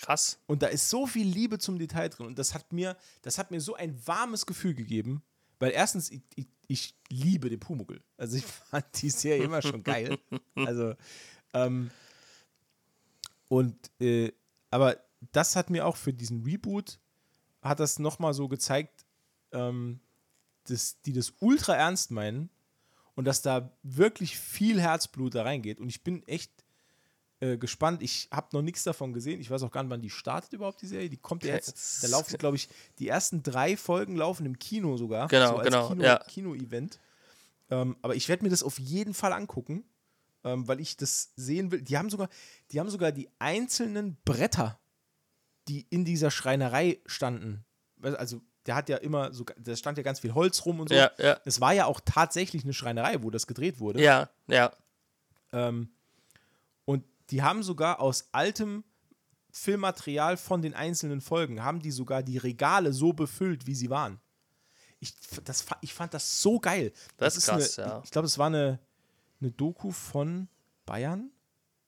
[0.00, 0.38] Krass.
[0.46, 2.26] Und da ist so viel Liebe zum Detail drin.
[2.26, 5.22] Und das hat mir, das hat mir so ein warmes Gefühl gegeben.
[5.58, 8.02] Weil erstens, ich, ich, ich liebe den Pumuckl.
[8.16, 10.18] Also ich fand die Serie immer schon geil.
[10.54, 10.94] Also,
[11.52, 11.90] ähm,
[13.48, 14.32] und, äh,
[14.70, 14.96] aber
[15.32, 16.98] das hat mir auch für diesen Reboot,
[17.60, 19.04] hat das nochmal so gezeigt,
[19.52, 20.00] ähm,
[20.64, 22.48] dass die das ultra ernst meinen
[23.14, 25.78] und dass da wirklich viel Herzblut da reingeht.
[25.78, 26.59] Und ich bin echt
[27.40, 28.02] äh, gespannt.
[28.02, 29.40] Ich habe noch nichts davon gesehen.
[29.40, 31.08] Ich weiß auch gar nicht, wann die startet überhaupt, die Serie.
[31.08, 32.04] Die kommt ja jetzt.
[32.04, 32.68] Da laufen, glaube ich,
[32.98, 35.28] die ersten drei Folgen laufen im Kino sogar.
[35.28, 36.18] Genau, so als genau, Kino, ja.
[36.18, 37.00] Kino-Event.
[37.70, 39.84] Ähm, aber ich werde mir das auf jeden Fall angucken,
[40.44, 41.82] ähm, weil ich das sehen will.
[41.82, 42.28] Die haben sogar,
[42.72, 44.78] die haben sogar die einzelnen Bretter,
[45.68, 47.64] die in dieser Schreinerei standen.
[48.02, 50.94] Also der hat ja immer so, da stand ja ganz viel Holz rum und so.
[50.94, 51.40] Ja, ja.
[51.44, 54.02] Es war ja auch tatsächlich eine Schreinerei, wo das gedreht wurde.
[54.02, 54.72] Ja, ja.
[55.52, 55.90] Ähm,
[57.30, 58.84] die haben sogar aus altem
[59.52, 64.20] Filmmaterial von den einzelnen Folgen, haben die sogar die Regale so befüllt, wie sie waren.
[65.00, 65.14] Ich,
[65.44, 66.92] das, ich fand das so geil.
[67.16, 68.00] Das ist krass, eine, ja.
[68.04, 68.78] Ich glaube, es war eine,
[69.40, 70.48] eine Doku von
[70.86, 71.30] Bayern.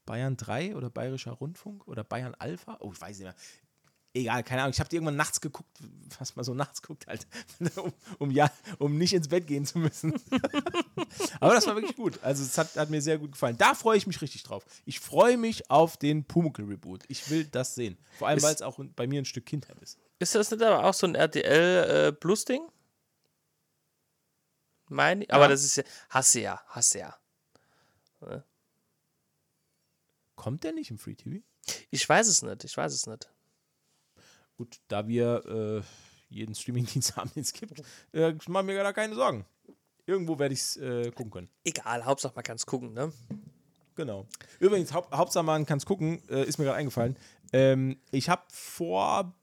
[0.04, 2.76] Bayern 3 oder Bayerischer Rundfunk oder Bayern Alpha.
[2.80, 3.36] Oh, ich weiß nicht mehr.
[4.14, 4.72] Egal, keine Ahnung.
[4.72, 5.70] Ich habe die irgendwann nachts geguckt,
[6.18, 7.26] was man so nachts guckt, halt,
[7.76, 10.12] um, um, ja, um nicht ins Bett gehen zu müssen.
[11.40, 12.22] Aber das war wirklich gut.
[12.22, 13.56] Also es hat, hat mir sehr gut gefallen.
[13.56, 14.66] Da freue ich mich richtig drauf.
[14.84, 17.04] Ich freue mich auf den Pumuckl-Reboot.
[17.08, 17.96] Ich will das sehen.
[18.18, 19.98] Vor allem, weil es auch bei mir ein Stück Kindheit ist.
[20.18, 22.58] Ist das nicht aber auch so ein RTL äh?
[24.88, 25.48] Meine Aber Ja.
[25.48, 25.84] das ist ja.
[26.10, 27.18] Hasse ja, hasse ja.
[30.36, 31.42] Kommt der nicht im Free TV?
[31.90, 33.30] Ich weiß es nicht, ich weiß es nicht.
[34.62, 35.82] Gut, da wir äh,
[36.32, 37.82] jeden Streamingdienst haben, den es gibt,
[38.12, 39.44] äh, machen mir da keine Sorgen.
[40.06, 41.48] Irgendwo werde ich es äh, gucken können.
[41.64, 43.12] Egal, Hauptsache man kann es gucken, ne?
[43.96, 44.28] Genau.
[44.60, 47.16] Übrigens, Haupt, Hauptsache man kann es gucken, äh, ist mir gerade eingefallen.
[47.52, 49.34] Ähm, ich habe vor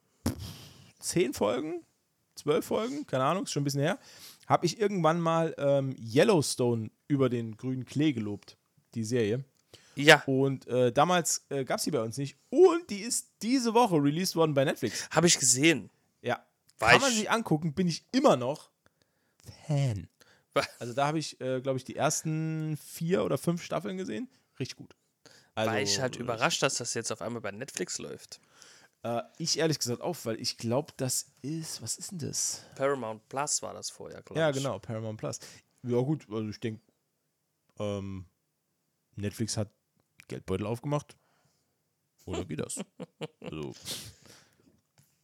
[0.99, 1.83] zehn Folgen,
[2.35, 3.99] zwölf Folgen, keine Ahnung, ist schon ein bisschen her,
[4.47, 8.57] habe ich irgendwann mal ähm, Yellowstone über den grünen Klee gelobt,
[8.95, 9.43] die Serie.
[10.01, 12.37] Ja, Und äh, damals äh, gab es die bei uns nicht.
[12.49, 15.09] Und die ist diese Woche released worden bei Netflix.
[15.11, 15.89] habe ich gesehen.
[16.21, 16.43] Ja.
[16.79, 18.69] War Kann man ich- sich angucken, bin ich immer noch
[19.67, 20.07] Fan.
[20.79, 24.27] Also da habe ich, äh, glaube ich, die ersten vier oder fünf Staffeln gesehen.
[24.59, 24.95] Richtig gut.
[25.55, 28.39] Also, War ich halt überrascht, dass das jetzt auf einmal bei Netflix läuft.
[29.03, 32.63] Äh, ich ehrlich gesagt auch, weil ich glaube, das ist, was ist denn das?
[32.75, 34.55] Paramount Plus war das vorher, glaube Ja, ich.
[34.57, 35.39] genau, Paramount Plus.
[35.83, 36.81] Ja gut, also ich denke,
[37.79, 38.25] ähm,
[39.15, 39.69] Netflix hat
[40.29, 41.17] Geldbeutel aufgemacht.
[42.25, 42.79] Oder wie das?
[43.41, 43.73] also,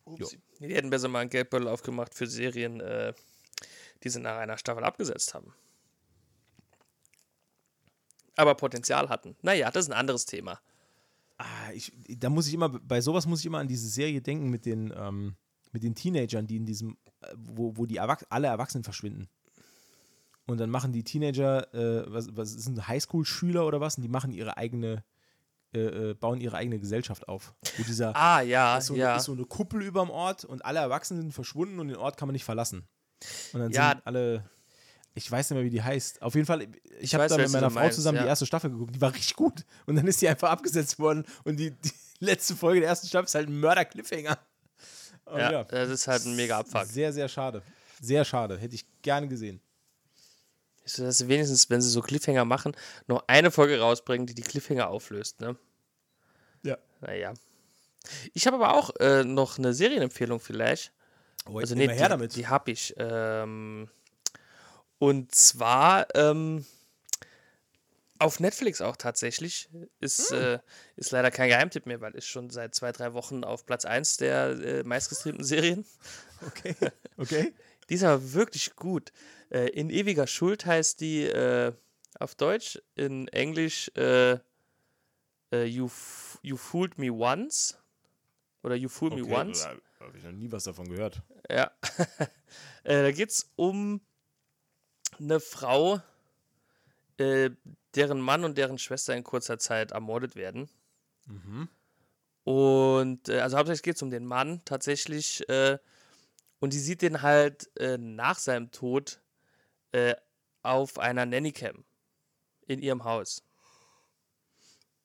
[0.06, 0.40] Upsi.
[0.60, 3.14] Die hätten besser mal einen Geldbeutel aufgemacht für Serien, äh,
[4.04, 5.54] die sie nach einer Staffel abgesetzt haben.
[8.36, 9.36] Aber Potenzial hatten.
[9.42, 10.60] Naja, das ist ein anderes Thema.
[11.38, 14.50] ah, ich, da muss ich immer, bei sowas muss ich immer an diese Serie denken
[14.50, 15.36] mit den, ähm,
[15.72, 19.30] mit den Teenagern, die in diesem, äh, wo, wo die Erwach alle Erwachsenen verschwinden.
[20.48, 23.96] Und dann machen die Teenager, äh, was, was sind Highschool-Schüler oder was?
[23.98, 25.04] Und die machen ihre eigene,
[25.74, 27.56] äh, äh, bauen ihre eigene Gesellschaft auf.
[27.78, 29.10] Wo dieser, Ah, ja, ist so, ja.
[29.10, 31.98] eine, ist so eine Kuppel über dem Ort und alle Erwachsenen sind verschwunden und den
[31.98, 32.88] Ort kann man nicht verlassen.
[33.54, 33.90] Und dann Ja.
[33.94, 34.48] sind alle,
[35.16, 36.22] ich weiß nicht mehr, wie die heißt.
[36.22, 36.70] Auf jeden Fall, ich
[37.00, 38.30] Ich habe da mit meiner Frau meinst, zusammen die ja.
[38.30, 39.66] erste Staffel geguckt, die war richtig gut.
[39.88, 43.26] Und dann ist die einfach abgesetzt worden und die, die letzte Folge der ersten Staffel
[43.26, 44.38] ist halt ein Mörder-Cliffhanger.
[45.26, 46.86] Und ja, das ist halt ein mega Abfuck.
[46.86, 47.64] Sehr, sehr schade.
[48.00, 48.60] Sehr schade.
[48.60, 49.60] Hätte ich gerne gesehen.
[50.98, 52.76] Dass wenigstens, wenn sie so Cliffhanger machen,
[53.08, 55.56] noch eine Folge rausbringen, die die Cliffhanger auflöst, ne?
[56.64, 56.78] Ja.
[57.02, 57.34] Naja.
[58.34, 60.92] Ich habe aber auch äh, noch eine Serienempfehlung vielleicht.
[61.50, 62.36] Oh, Also nee, nee, her die, damit.
[62.36, 62.94] die habe ich.
[62.98, 63.90] Ähm,
[65.00, 66.66] Und zwar ähm,
[68.20, 69.70] auf Netflix auch tatsächlich.
[70.00, 70.38] Ist, Hm.
[70.42, 70.60] äh,
[70.96, 74.18] ist leider kein Geheimtipp mehr, weil ist schon seit zwei, drei Wochen auf Platz 1
[74.18, 75.86] der äh, meistgestreamten Serien.
[76.46, 76.76] Okay.
[77.18, 77.54] Okay.
[77.90, 79.12] Die ist aber wirklich gut.
[79.50, 81.74] Äh, in ewiger Schuld heißt die äh,
[82.20, 84.40] auf Deutsch, in Englisch äh,
[85.52, 85.90] äh, you,
[86.42, 87.78] you Fooled Me Once.
[88.64, 89.36] Oder You Fooled Me okay.
[89.36, 89.62] Once.
[90.00, 91.22] Da habe ich noch nie was davon gehört.
[91.50, 91.72] Ja.
[92.84, 94.02] äh, da geht es um
[95.20, 96.02] eine Frau,
[97.18, 97.52] äh,
[97.94, 100.68] deren Mann und deren Schwester in kurzer Zeit ermordet werden.
[101.28, 101.70] Mhm.
[102.44, 105.48] Und also hauptsächlich geht es um den Mann tatsächlich.
[105.48, 105.78] Äh,
[106.60, 109.22] und die sieht den halt äh, nach seinem Tod
[109.96, 110.16] äh,
[110.62, 111.86] auf einer Nannycam
[112.68, 113.44] in ihrem Haus.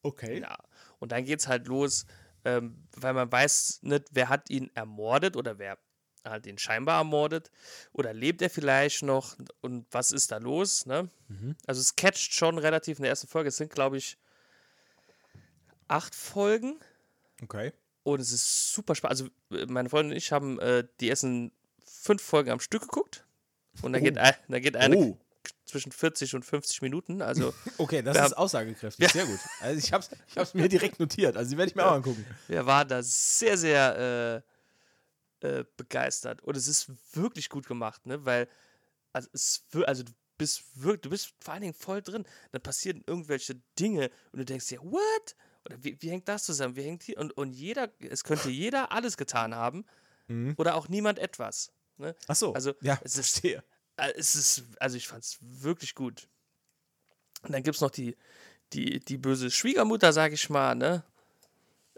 [0.03, 0.41] Okay.
[0.41, 0.59] Ja.
[0.99, 2.07] Und dann geht's halt los,
[2.45, 5.79] ähm, weil man weiß nicht, wer hat ihn ermordet oder wer
[6.25, 7.51] hat ihn scheinbar ermordet
[7.93, 11.09] oder lebt er vielleicht noch und was ist da los, ne?
[11.29, 11.57] Mhm.
[11.67, 13.49] Also es catcht schon relativ in der ersten Folge.
[13.49, 14.19] Es sind, glaube ich,
[15.89, 16.81] acht Folgen
[17.43, 17.73] Okay.
[18.03, 19.13] und es ist super spannend.
[19.51, 21.53] Also äh, meine Freundin und ich haben äh, die ersten
[21.87, 23.25] fünf Folgen am Stück geguckt
[23.83, 24.03] und da Oh.
[24.03, 25.19] geht, ein, da geht eine Oh.
[25.65, 27.23] zwischen 40 und 50 Minuten.
[27.23, 29.11] Also Okay, das ist aussagekräftig.
[29.11, 29.41] Sehr gut.
[29.61, 31.37] Also ich habe es ich hab's mir direkt notiert.
[31.37, 32.25] Also die werde ich mir auch angucken.
[32.49, 34.43] wir waren da sehr, sehr
[35.43, 36.43] äh, äh, begeistert.
[36.43, 38.25] Und es ist wirklich gut gemacht, ne?
[38.25, 38.49] Weil,
[39.13, 42.25] also, es, also du bist wirklich, du bist vor allen Dingen voll drin.
[42.53, 45.37] Dann passieren irgendwelche Dinge und du denkst dir, what?
[45.65, 46.77] Oder wie, wie hängt das zusammen?
[46.77, 47.19] Wie hängt hier?
[47.19, 49.85] Und, und jeder, es könnte jeder alles getan haben
[50.29, 50.55] Mhm.
[50.59, 51.73] oder auch niemand etwas.
[52.01, 52.17] Ne?
[52.27, 52.53] Ach so.
[52.55, 53.63] Also, ja, es ist- verstehe.
[53.97, 56.29] Äh, Es ist, also ich fand es wirklich gut.
[57.43, 58.17] Und dann gibt es noch die,
[58.73, 61.03] die, die böse Schwiegermutter, sag ich mal, ne?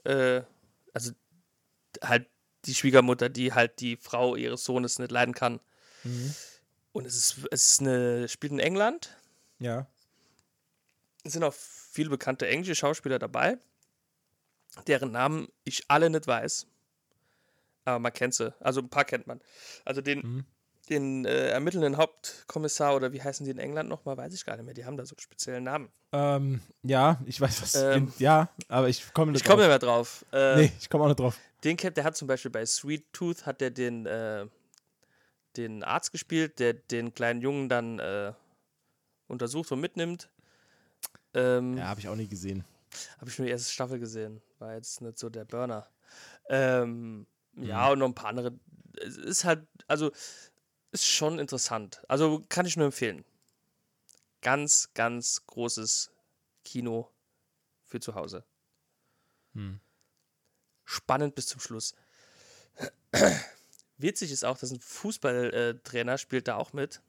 [0.05, 0.43] Äh,
[0.93, 1.13] also
[2.03, 2.29] halt
[2.65, 5.61] die Schwiegermutter, die halt die Frau ihres Sohnes nicht leiden kann.
[6.05, 6.35] Mhm.
[6.93, 9.17] Und es ist, es ist eine, spielt in England.
[9.59, 9.87] Ja.
[11.25, 13.59] Es sind auch viele bekannte englische Schauspieler dabei,
[14.87, 16.67] deren Namen ich alle nicht weiß.
[17.85, 18.55] Aber man kennt sie.
[18.61, 19.41] Also ein paar kennt man.
[19.85, 20.45] Also den, Mhm.
[20.89, 24.65] den äh, ermittelnden Hauptkommissar oder wie heißen die in England nochmal, weiß ich gar nicht
[24.67, 24.75] mehr.
[24.75, 25.91] Die haben da so einen speziellen Namen.
[26.13, 27.75] Ähm, ja, ich weiß was.
[27.75, 29.71] Ähm, ja, aber ich komme nicht Ich komme drauf.
[29.73, 30.25] nicht mehr drauf.
[30.33, 31.39] Äh, Nee, ich komme auch nicht drauf.
[31.65, 34.47] Den kennt, der hat zum Beispiel bei Sweet Tooth hat der den, äh,
[35.57, 38.33] den Arzt gespielt, der den kleinen Jungen dann äh,
[39.29, 40.29] untersucht und mitnimmt.
[41.35, 42.65] Ähm, Ja, habe ich auch nie gesehen.
[43.19, 44.43] Habe ich nur die erste Staffel gesehen.
[44.59, 45.87] War jetzt nicht so der Burner.
[46.51, 47.27] Ähm,
[47.57, 48.59] Ja, und noch ein paar andere.
[48.97, 50.11] Es ist halt, also,
[50.93, 52.03] ist schon interessant.
[52.09, 53.25] Also kann ich nur empfehlen.
[54.43, 56.11] Ganz, ganz großes
[56.65, 57.11] Kino
[57.85, 58.45] für zu Hause.
[59.55, 59.81] Hm.
[60.85, 61.95] Spannend bis zum Schluss.
[63.97, 67.01] Witzig ist auch, dass ein Fußballtrainer spielt da auch mit.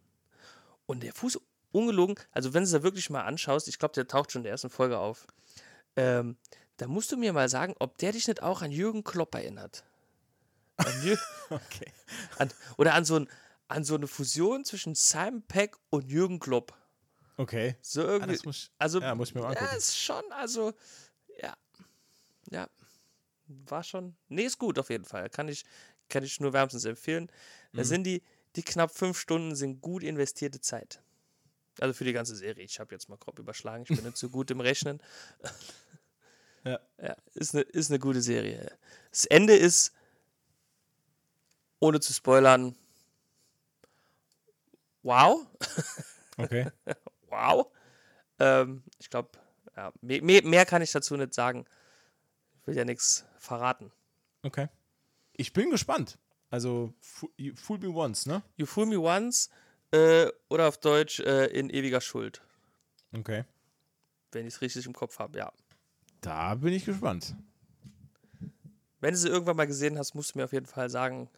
[0.86, 1.40] Und der Fuß,
[1.72, 4.44] ungelogen, also wenn du es da wirklich mal anschaust, ich glaube, der taucht schon in
[4.44, 5.26] der ersten Folge auf.
[5.96, 6.38] Ähm,
[6.78, 9.84] da musst du mir mal sagen, ob der dich nicht auch an Jürgen Klopp erinnert.
[11.50, 11.92] Okay.
[12.40, 13.30] an, oder an so, ein,
[13.68, 16.74] an so eine Fusion zwischen Simon Peck und Jürgen Klopp.
[17.38, 17.76] Okay.
[17.82, 18.34] So Ah, irgendwie.
[18.34, 19.78] das muss, also, ja, muss ich mir mal ja, angucken.
[19.78, 20.74] ist schon, also,
[21.42, 21.56] ja.
[22.50, 22.70] Ja.
[23.48, 24.16] War schon.
[24.30, 25.30] Nee, ist gut auf jeden Fall.
[25.30, 25.64] Kann ich,
[26.10, 27.32] kann ich nur wärmstens empfehlen.
[27.74, 27.86] Da Mhm.
[27.86, 28.24] sind die,
[28.56, 31.02] die knapp fünf Stunden sind gut investierte Zeit.
[31.80, 32.64] Also für die ganze Serie.
[32.64, 33.84] Ich habe jetzt mal grob überschlagen.
[33.88, 35.02] Ich bin nicht so gut im Rechnen.
[36.66, 36.80] Ja.
[37.02, 38.72] Ja, ist eine, ist eine gute Serie.
[39.12, 39.92] Das Ende ist,
[41.84, 42.76] ohne zu spoilern,
[45.04, 45.46] wow.
[46.38, 46.72] Okay.
[47.30, 47.72] Wow.
[48.38, 49.30] Ähm, ich glaube,
[49.76, 51.66] ja, mehr, mehr, kann ich dazu nicht sagen.
[52.62, 53.92] Ich will ja nichts verraten.
[54.44, 54.68] Okay.
[55.36, 56.20] Ich bin gespannt.
[56.52, 56.94] Also,
[57.38, 58.44] you Fool Me Once, ne?
[58.56, 59.50] You Fool Me Once
[59.90, 62.44] äh, oder auf Deutsch äh, in ewiger Schuld,
[63.18, 63.46] Okay.
[64.32, 65.52] wenn ich es richtig im Kopf habe, ja.
[66.22, 67.36] Da bin ich gespannt.
[69.00, 71.32] Wenn du sie irgendwann mal gesehen hast, musst du mir auf jeden Fall sagen,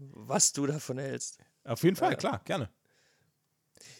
[0.00, 1.38] was du davon hältst.
[1.64, 2.16] Auf jeden Fall, Ja.
[2.18, 2.70] klar, gerne.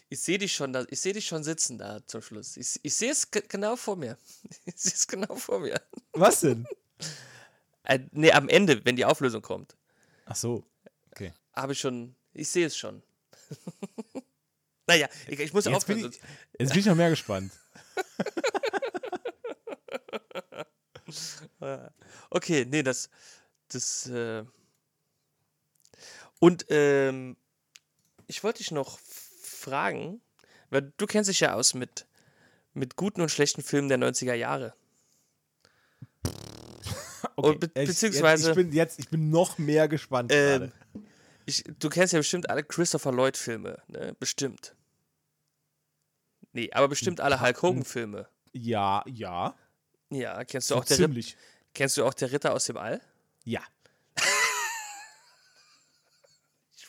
[0.09, 2.57] Ich sehe dich schon da, ich sehe dich schon sitzen da zum Schluss.
[2.57, 4.17] Ich, ich sehe es ge- genau vor mir.
[4.65, 5.81] Ich sehe es genau vor mir.
[6.13, 6.67] Was denn?
[7.83, 9.75] Äh, nee, am Ende, wenn die Auflösung kommt,
[10.25, 10.63] Ach so.
[11.09, 11.33] Okay.
[11.53, 13.01] habe ich schon, ich sehe es schon.
[14.87, 16.01] naja, ich, ich muss Jetzt aufhören.
[16.01, 16.29] bin, ich, sonst-
[16.59, 17.51] jetzt bin ich noch mehr gespannt.
[22.29, 23.09] Okay, nee, das,
[23.69, 24.43] das, äh
[26.41, 27.37] und, ähm,
[28.27, 28.99] ich wollte dich noch
[29.41, 30.19] fragen,
[30.69, 32.05] weil du kennst dich ja aus mit,
[32.73, 34.73] mit guten und schlechten Filmen der 90er Jahre.
[37.35, 37.57] Okay.
[37.57, 40.71] be- ich- beziehungsweise- Jetzt, ich, bin jetzt, ich bin noch mehr gespannt Ähm.
[41.45, 44.15] Ich, du kennst ja bestimmt alle Christopher Lloyd-Filme, ne?
[44.19, 44.75] Bestimmt.
[46.53, 48.27] Nee, aber bestimmt alle Hulk Hogan-Filme.
[48.53, 49.55] Ja, ja.
[50.09, 51.37] Ja, kennst So du auch der ziemlich.
[51.73, 53.01] kennst du auch der Ritter aus dem All?
[53.43, 53.61] Ja.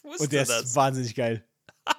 [0.03, 1.45] Ich wusste Und der ist wahnsinnig geil.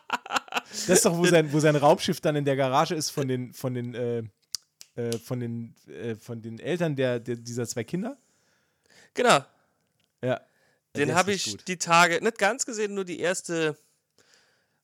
[0.69, 3.53] Das ist doch, wo sein, wo sein Raumschiff dann in der Garage ist von den,
[3.53, 4.23] von den, äh,
[4.95, 8.17] äh, von den, äh, von den Eltern der, der, dieser zwei Kinder.
[9.13, 9.45] Genau.
[10.23, 10.41] Ja.
[10.95, 11.67] Den habe ich gut.
[11.67, 13.77] die Tage, nicht ganz gesehen, nur die erste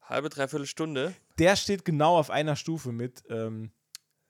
[0.02, 1.16] halbe, dreiviertel Stunde.
[1.38, 3.72] Der steht genau auf einer Stufe mit ähm,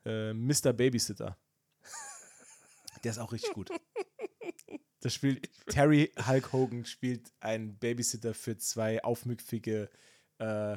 [0.04, 0.72] äh, Mr.
[0.72, 1.36] Babysitter.
[3.04, 3.70] Der ist auch richtig gut.
[5.00, 9.88] Das spielt Terry Hulk Hogan spielt einen Babysitter für zwei aufmüpfige
[10.38, 10.76] äh,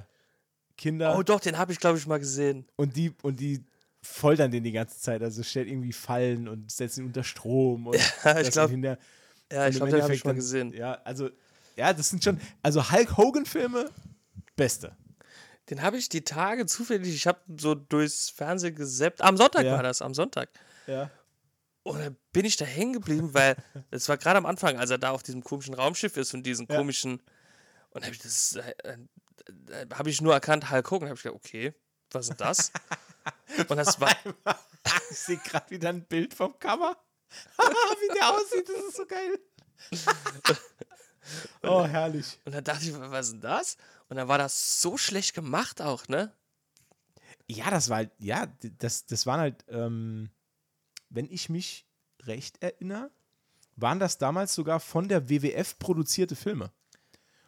[0.77, 1.17] Kinder.
[1.17, 2.65] Oh doch, den habe ich, glaube ich, mal gesehen.
[2.75, 3.63] Und die, und die
[4.01, 5.21] foltern den die ganze Zeit.
[5.21, 7.87] Also stellt irgendwie Fallen und setzt ihn unter Strom.
[7.87, 8.97] Und Ja, ich das glaub- und hinter-
[9.51, 10.73] Ja, ich glaube, den habe ich mal gesehen.
[10.73, 11.29] Ja, also,
[11.75, 13.89] ja, das sind schon, also Hulk Hogan-Filme,
[14.55, 14.95] beste.
[15.69, 19.21] Den habe ich die Tage zufällig, ich habe so durchs Fernsehen gesappt.
[19.21, 19.73] Am Sonntag Ja.
[19.75, 20.49] war das, am Sonntag.
[20.87, 21.09] Ja.
[21.83, 23.55] Und dann bin ich da hängen geblieben, weil
[23.91, 26.65] es war gerade am Anfang, als er da auf diesem komischen Raumschiff ist und diesen
[26.69, 26.77] Ja.
[26.77, 27.21] komischen.
[27.89, 31.09] Und habe ich das, äh, äh, habe ich nur erkannt, Hulk Hogan.
[31.09, 31.73] habe ich gedacht, okay,
[32.11, 32.71] was ist das?
[33.69, 34.11] und das war,
[35.11, 36.95] Ich sehe gerade wieder ein Bild vom Cover.
[37.57, 39.39] Wie der aussieht, das ist so geil.
[41.63, 42.39] oh, herrlich.
[42.45, 43.77] und dann dachte ich, was ist denn das?
[44.07, 46.31] Und dann war das so schlecht gemacht auch, ne?
[47.47, 48.47] Ja, das war halt, ja,
[48.79, 50.29] das, das waren halt, ähm,
[51.13, 51.85] wenn ich mich
[52.23, 53.11] recht erinnere,
[53.75, 56.71] waren das damals sogar von der WWF produzierte Filme.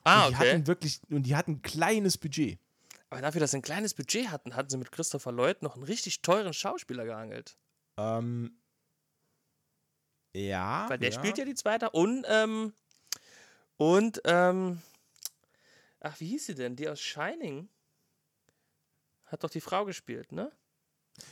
[0.03, 0.51] Ah, und die okay.
[0.51, 2.59] hatten wirklich, und die hatten ein kleines Budget.
[3.09, 5.83] Aber dafür, dass sie ein kleines Budget hatten, hatten sie mit Christopher Lloyd noch einen
[5.83, 7.57] richtig teuren Schauspieler geangelt.
[7.97, 8.57] Ähm,
[10.33, 10.89] ja.
[10.89, 11.17] Weil der ja.
[11.17, 11.89] spielt ja die zweite.
[11.91, 12.73] Und, ähm,
[13.77, 14.81] und, ähm,
[15.99, 16.75] ach, wie hieß sie denn?
[16.75, 17.69] Die aus Shining
[19.25, 20.51] hat doch die Frau gespielt, ne?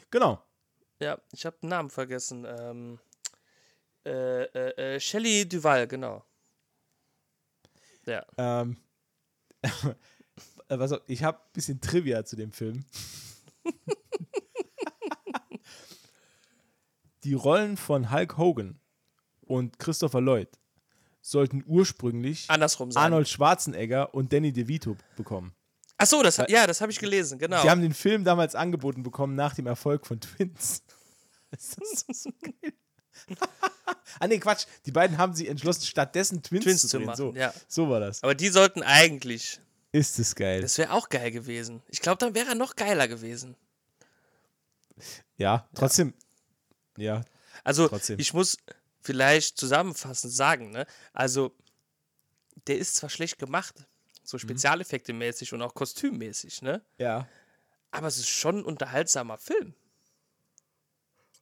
[0.10, 0.44] Genau.
[1.00, 2.46] Ja, ich habe den Namen vergessen.
[2.48, 3.00] Ähm,
[4.06, 6.26] äh, äh, äh, Shelley Duval, genau.
[8.06, 8.26] Ja.
[8.38, 8.78] Ähm,
[10.68, 12.84] äh, pass auf, ich habe ein bisschen Trivia zu dem Film.
[17.24, 18.82] Die Rollen von Hulk Hogan
[19.42, 20.50] und Christopher Lloyd
[21.22, 23.04] sollten ursprünglich Andersrum sein.
[23.04, 25.56] Arnold Schwarzenegger und Danny DeVito bekommen.
[26.04, 27.62] Ach so, das, ja, das habe ich gelesen, genau.
[27.62, 30.84] Die haben den Film damals angeboten bekommen nach dem Erfolg von Twins.
[31.52, 32.74] Das ist so, so geil.
[34.20, 34.66] ah, nee, Quatsch.
[34.88, 37.54] Die beiden haben sich entschlossen, stattdessen Twins, Twins zu zu machen, so, ja.
[37.68, 38.24] so war das.
[38.24, 39.60] Aber die sollten eigentlich.
[39.92, 40.64] Ist es geil.
[40.64, 41.84] Das wäre auch geil gewesen.
[41.90, 43.56] Ich glaube, dann wäre er noch geiler gewesen.
[45.38, 46.16] ja, trotzdem.
[46.98, 47.24] Ja,
[47.64, 48.18] Also, Trotzdem.
[48.18, 48.58] ich muss
[49.02, 50.88] vielleicht zusammenfassend sagen, ne?
[51.14, 51.56] Also,
[52.66, 53.86] der ist zwar schlecht gemacht.
[54.24, 56.82] So Spezialeffekte mäßig und auch kostümmäßig, ne?
[56.98, 57.28] ja.
[57.92, 59.76] Aber es ist schon ein unterhaltsamer Film.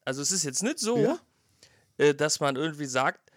[0.03, 1.17] Also, es ist jetzt nicht so, Ja.
[1.97, 3.31] äh, dass man irgendwie sagt,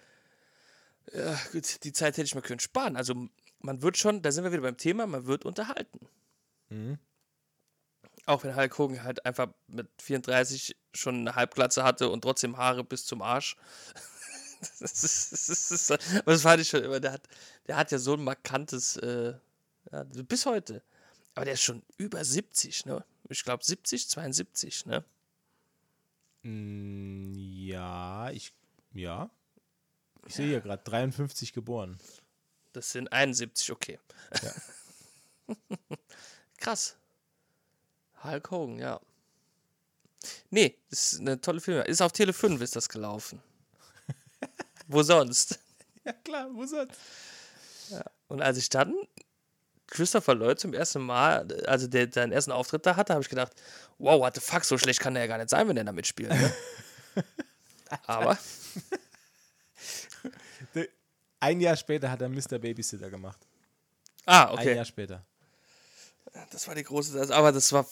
[1.52, 2.96] gut, die Zeit hätte ich mir können sparen.
[2.96, 3.28] Also,
[3.60, 6.08] man wird schon, da sind wir wieder beim Thema, man wird unterhalten.
[6.70, 6.98] Mhm.
[8.26, 12.82] Auch wenn Hulk Hogan halt einfach mit 34 schon eine Halbglatze hatte und trotzdem Haare
[12.82, 13.56] bis zum Arsch.
[14.80, 16.98] Das ist, das ist, das ist, das fand ich schon immer.
[16.98, 17.28] Der hat,
[17.66, 19.34] der hat ja so ein markantes, äh,
[19.92, 20.82] ja, bis heute.
[21.34, 23.04] Aber der ist schon über 70, ne?
[23.28, 25.04] Ich glaube 70, 72, ne?
[26.42, 28.52] Mm, Ja, ich.
[28.92, 29.30] Ja.
[30.26, 31.98] Ich sehe hier gerade 53 geboren.
[32.72, 33.98] Das sind 71, okay.
[36.58, 36.96] Krass.
[38.22, 39.00] Hulk Hogan, ja.
[40.50, 41.84] Nee, das ist eine tolle Film.
[41.84, 43.42] Ist auf Tele 5 ist das gelaufen.
[44.86, 45.58] Wo sonst?
[46.04, 46.94] Ja, klar, wo sonst?
[48.28, 48.94] Und als ich dann
[49.86, 53.52] Christopher Lloyd zum ersten Mal, also der, seinen ersten Auftritt da hatte, habe ich gedacht,
[53.98, 55.92] wow, what the fuck, so schlecht kann der ja gar nicht sein, wenn der da
[55.92, 56.30] mitspielt.
[56.30, 56.52] Ne?
[58.06, 58.38] Aber
[61.40, 62.58] Ein Jahr später hat er Mr.
[62.58, 63.46] Babysitter gemacht.
[64.24, 64.76] Ah, Ein okay.
[64.76, 65.26] Jahr später.
[66.50, 67.34] Das war die große.
[67.34, 67.86] Aber das war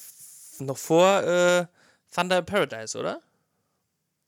[0.58, 1.66] noch vor äh,
[2.14, 3.20] Thunder in Paradise, oder?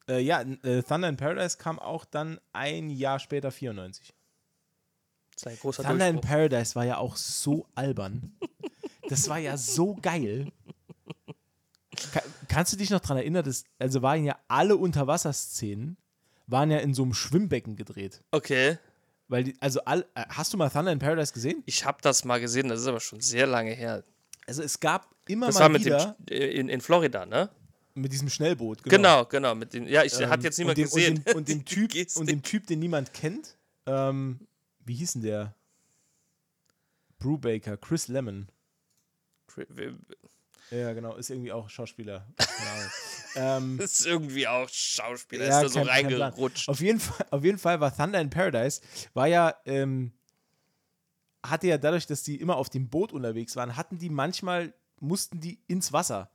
[0.08, 4.12] Äh, ja, äh, Thunder in Paradise kam auch dann ein Jahr später, 94.
[5.34, 6.20] Das ist ein großer Thunder in.
[6.20, 8.32] Paradise war ja auch so albern.
[9.08, 10.50] Das war ja so geil.
[12.12, 15.96] Ka kannst du dich noch daran erinnern, dass, also waren ja alle Unterwasserszenen,
[16.46, 18.22] waren ja in so einem Schwimmbecken gedreht.
[18.30, 18.78] Okay.
[19.28, 21.62] Weil die, also all, äh, hast du mal Thunder in Paradise gesehen?
[21.66, 24.04] Ich habe das mal gesehen, das ist aber schon sehr lange her.
[24.46, 27.50] Also es gab immer Das mal war mit wieder dem äh, in, in Florida, ne?
[27.94, 28.82] mit diesem Schnellboot.
[28.82, 29.54] Genau, genau.
[29.54, 31.16] mit dem, ja, ich Ähm, hat jetzt niemand und dem, gesehen.
[31.18, 33.56] Und dem, und, dem typ, und dem Typ, den niemand kennt.
[33.86, 34.40] Ähm,
[34.84, 35.54] wie hieß denn der?
[37.18, 38.48] Brubaker, Chris Lemon.
[40.70, 42.26] Ja, genau, ist irgendwie auch Schauspieler.
[43.36, 46.68] Ähm, ist irgendwie auch Schauspieler, Ja, ist da so reingerutscht.
[46.68, 48.80] auf, jeden Fall, auf jeden Fall war Thunder in Paradise,
[49.12, 50.12] war ja, ähm,
[51.44, 55.40] hatte ja dadurch, dass die immer auf dem Boot unterwegs waren, hatten die manchmal, mussten
[55.40, 56.30] die ins Wasser.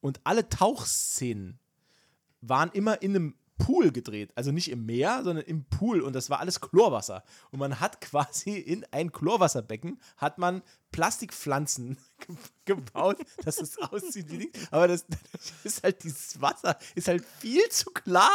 [0.00, 1.58] Und alle Tauchszenen
[2.40, 4.30] waren immer in einem Pool gedreht.
[4.34, 6.00] Also nicht im Meer, sondern im Pool.
[6.00, 7.24] Und das war alles Chlorwasser.
[7.50, 14.30] Und man hat quasi in ein Chlorwasserbecken, hat man Plastikpflanzen ge- gebaut, dass es aussieht
[14.30, 14.52] wie Ding.
[14.70, 15.20] Aber das, das
[15.64, 18.30] ist halt, dieses Wasser ist halt viel zu klar.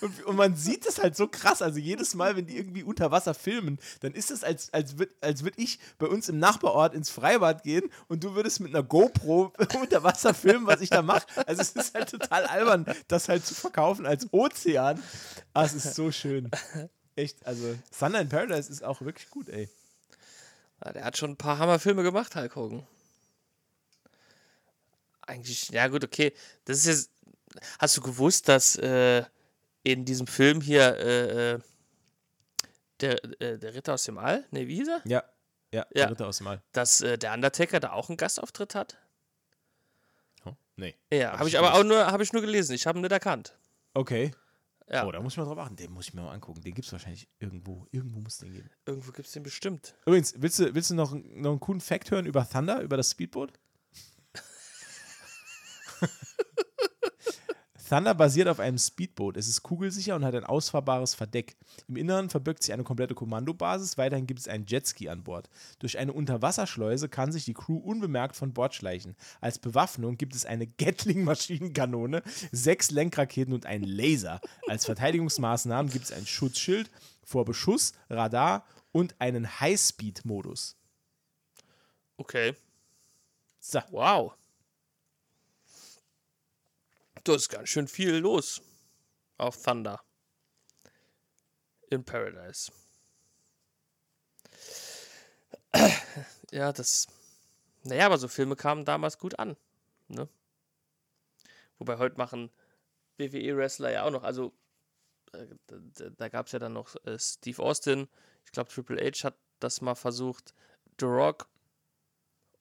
[0.00, 1.60] Und, und man sieht es halt so krass.
[1.62, 5.14] Also jedes Mal, wenn die irgendwie unter Wasser filmen, dann ist es, als, als würde
[5.20, 8.82] als würd ich bei uns im Nachbarort ins Freibad gehen und du würdest mit einer
[8.82, 11.26] GoPro unter Wasser filmen, was ich da mache.
[11.46, 15.02] Also es ist halt total albern, das halt zu verkaufen als Ozean.
[15.54, 16.50] Ah, es ist so schön.
[17.16, 19.68] Echt, also Thunder in Paradise ist auch wirklich gut, ey.
[20.84, 22.86] Ja, der hat schon ein paar Hammerfilme gemacht, Hulk Hogan.
[25.22, 26.32] Eigentlich, ja gut, okay.
[26.64, 27.10] Das ist jetzt.
[27.78, 29.24] Hast du gewusst, dass äh,
[29.82, 31.58] in diesem Film hier äh, äh,
[33.00, 35.00] der, äh, der Ritter aus dem All, ne, wie hieß er?
[35.06, 35.24] Ja,
[35.72, 35.86] ja, Ja.
[35.94, 36.62] der Ritter aus dem All.
[36.72, 38.98] Dass äh, der Undertaker da auch einen Gastauftritt hat?
[40.44, 40.94] Oh, nee.
[41.10, 42.74] Ja, Hab habe ich ich aber auch nur, habe ich nur gelesen.
[42.74, 43.56] Ich habe ihn nicht erkannt.
[43.94, 44.32] Okay.
[44.90, 45.76] Ja, Oh, da muss ich mal drauf achten.
[45.76, 46.60] Den muss ich mir mal angucken.
[46.62, 47.86] Den gibt es wahrscheinlich irgendwo.
[47.90, 48.70] Irgendwo muss es den geben.
[48.86, 49.94] irgendwo gibt es den bestimmt.
[50.06, 53.10] Übrigens, willst du, willst du noch, noch einen coolen Fact hören über Thunder, über das
[53.10, 53.52] Speedboot?
[57.88, 59.36] Thunder basiert auf einem Speedboot.
[59.36, 61.56] Es ist kugelsicher und hat ein ausfahrbares Verdeck.
[61.88, 63.96] Im Inneren verbirgt sich eine komplette Kommandobasis.
[63.96, 65.48] Weiterhin gibt es einen Jetski an Bord.
[65.78, 69.16] Durch eine Unterwasserschleuse kann sich die Crew unbemerkt von Bord schleichen.
[69.40, 72.22] Als Bewaffnung gibt es eine Gatling-Maschinenkanone,
[72.52, 74.40] sechs Lenkraketen und einen Laser.
[74.66, 76.90] Als Verteidigungsmaßnahmen gibt es ein Schutzschild
[77.24, 80.76] vor Beschuss, Radar und einen Highspeed-Modus.
[82.16, 82.54] Okay.
[83.60, 83.80] So.
[83.90, 84.34] Wow.
[87.28, 88.62] Da ist ganz schön viel los
[89.36, 90.02] auf Thunder.
[91.90, 92.72] In Paradise.
[96.50, 97.06] Ja, das.
[97.82, 99.58] Naja, aber so Filme kamen damals gut an.
[100.08, 100.26] Ne?
[101.76, 102.50] Wobei heute machen
[103.18, 104.22] WWE-Wrestler ja auch noch.
[104.22, 104.54] Also,
[105.34, 108.08] äh, da, da, da gab es ja dann noch äh, Steve Austin.
[108.46, 110.54] Ich glaube, Triple H hat das mal versucht.
[110.98, 111.50] The Rock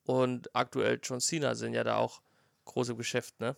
[0.04, 2.22] und aktuell John Cena sind ja da auch
[2.66, 3.56] große Geschäft, ne?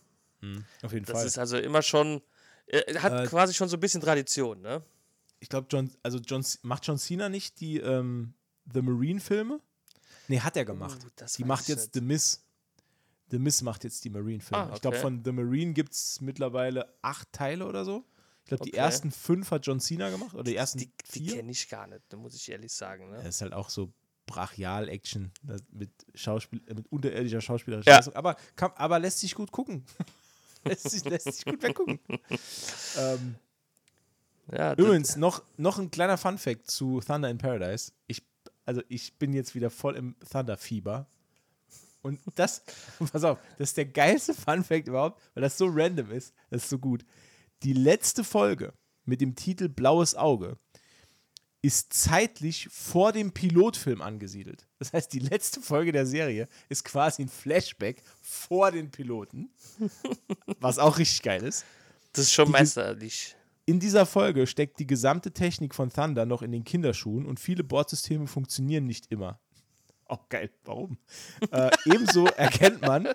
[0.84, 1.26] Auf jeden Das Fall.
[1.28, 2.22] ist also immer schon,
[2.68, 4.84] äh, hat Äh, quasi schon so ein bisschen Tradition, ne?
[5.42, 8.34] ich glaube, John, also John, macht John Cena nicht die ähm,
[8.74, 9.60] The Marine-Filme?
[10.28, 11.00] Nee, hat er gemacht.
[11.04, 11.94] Uh, das die macht jetzt nicht.
[11.96, 12.46] The Miss.
[13.32, 14.66] The Miss macht jetzt die Marine-Filme.
[14.72, 15.02] Ah, Ich glaube, okay.
[15.04, 18.04] von The Marine gibt es mittlerweile acht Teile oder so.
[18.44, 18.80] Ich glaube, die Okay.
[18.80, 20.34] ersten fünf hat John Cena gemacht.
[20.34, 21.36] Oder die ersten Die, die vier.
[21.38, 23.18] kenne ich gar nicht, da muss ich ehrlich sagen, ne?
[23.18, 23.94] Das ist halt auch so
[24.26, 27.98] Brachial-Action das- mit, Schauspiel, äh, mit unterirdischer schauspielerischer Ja.
[27.98, 28.16] Leistung.
[28.16, 29.86] Aber, kann, aber lässt sich gut gucken.
[30.66, 32.00] lässt, sich, lässt sich gut weggucken.
[32.98, 33.36] ähm,
[34.52, 37.92] Ja, Übrigens, noch, noch ein kleiner Fun-Fact zu Thunder in Paradise.
[38.08, 38.24] Ich,
[38.66, 41.08] also, ich bin jetzt wieder voll im Thunder-Fieber.
[42.02, 42.64] Und das,
[43.12, 46.34] pass auf, das ist der geilste Fun-Fact überhaupt, weil das so random ist.
[46.50, 47.06] Das ist so gut.
[47.64, 48.74] Die letzte Folge
[49.06, 50.58] mit dem Titel Blaues Auge
[51.62, 54.66] ist zeitlich vor dem Pilotfilm angesiedelt.
[54.78, 59.50] Das heißt, die letzte Folge der Serie ist quasi ein Flashback vor den Piloten,
[60.60, 61.66] was auch richtig geil ist.
[62.14, 63.36] das ist schon die- meisterlich.
[63.66, 67.64] In dieser Folge steckt die gesamte Technik von Thunder noch in den Kinderschuhen und viele
[67.64, 69.40] Bordsysteme funktionieren nicht immer.
[70.06, 70.98] Auch geil, warum?
[71.52, 73.10] äh, ebenso erkennt man,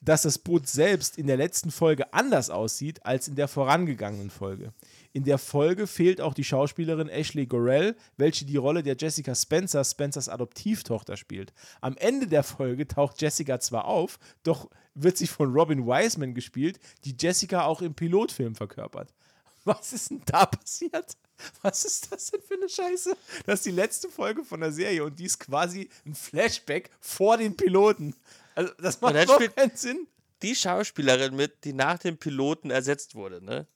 [0.00, 4.72] dass das Boot selbst in der letzten Folge anders aussieht als in der vorangegangenen Folge.
[5.16, 9.84] In der Folge fehlt auch die Schauspielerin Ashley Gorell, welche die Rolle der Jessica Spencer,
[9.84, 11.52] Spencers Adoptivtochter spielt.
[11.80, 16.80] Am Ende der Folge taucht Jessica zwar auf, doch wird sie von Robin Wiseman gespielt,
[17.04, 19.14] die Jessica auch im Pilotfilm verkörpert.
[19.64, 21.16] Was ist denn da passiert?
[21.62, 23.16] Was ist das denn für eine Scheiße?
[23.46, 27.36] Das ist die letzte Folge von der Serie und die ist quasi ein Flashback vor
[27.36, 28.16] den Piloten.
[28.56, 30.08] Also, das macht spielt- keinen Sinn.
[30.42, 33.66] Die Schauspielerin mit, die nach dem Piloten ersetzt wurde, ne?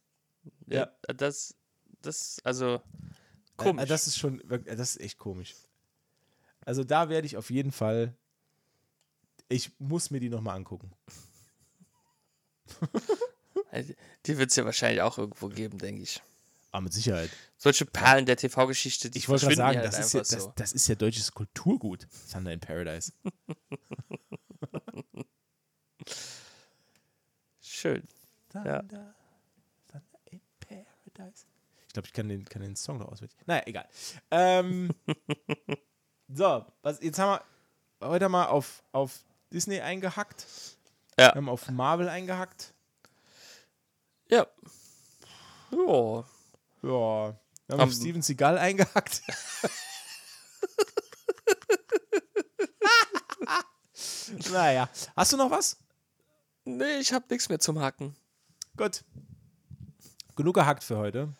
[0.75, 0.91] Ja.
[1.15, 1.55] Das,
[2.03, 2.81] das, also, Äh,
[3.57, 3.89] komisch.
[3.89, 5.55] Das ist schon, äh, das ist echt komisch.
[6.65, 8.15] Also da werde ich auf jeden Fall,
[9.49, 10.93] ich muss mir die nochmal angucken.
[14.27, 16.23] Die wird es ja wahrscheinlich auch irgendwo geben, denke ich.
[16.71, 17.31] Aber mit Sicherheit.
[17.57, 20.53] Solche Perlen der TV-Geschichte, die Ich wollte gerade sagen, halt das, ist ja, das, so.
[20.57, 22.07] das ist ja deutsches Kulturgut.
[22.31, 23.13] Thunder in Paradise.
[27.61, 28.07] Schön.
[28.55, 28.81] Ja.
[28.83, 29.18] Thunder, in
[31.19, 31.47] Paradise.
[31.87, 33.37] Ich glaube, ich kann den, kann den Song noch auswendig.
[33.47, 33.89] Naja, egal.
[34.31, 34.91] Ähm,
[36.29, 37.41] so, was, jetzt haben
[38.01, 40.47] wir heute mal auf, auf Disney eingehackt.
[41.19, 41.33] Ja.
[41.33, 42.75] Wir haben auf Marvel eingehackt.
[44.29, 44.47] Ja.
[45.71, 46.25] Ja.
[46.83, 47.37] Ja.
[47.67, 49.23] Wir haben auf Steven Seagal eingehackt.
[54.53, 54.89] naja.
[55.17, 55.77] Hast du noch was?
[56.65, 58.15] Nee, ich hab nichts mehr zum Hacken.
[58.77, 59.03] Gut.
[60.39, 61.31] Genug gehackt für heute.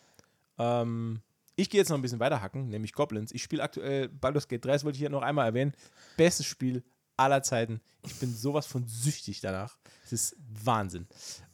[0.57, 1.21] Ähm,
[1.55, 3.31] ich gehe jetzt noch ein bisschen weiter hacken, nämlich Goblins.
[3.31, 5.73] Ich spiele aktuell Baldur's Gate 3, das wollte ich hier noch einmal erwähnen.
[6.17, 6.83] Bestes Spiel
[7.15, 7.79] aller Zeiten.
[8.05, 9.77] Ich bin sowas von süchtig danach.
[10.03, 10.35] Es ist
[10.65, 11.07] Wahnsinn.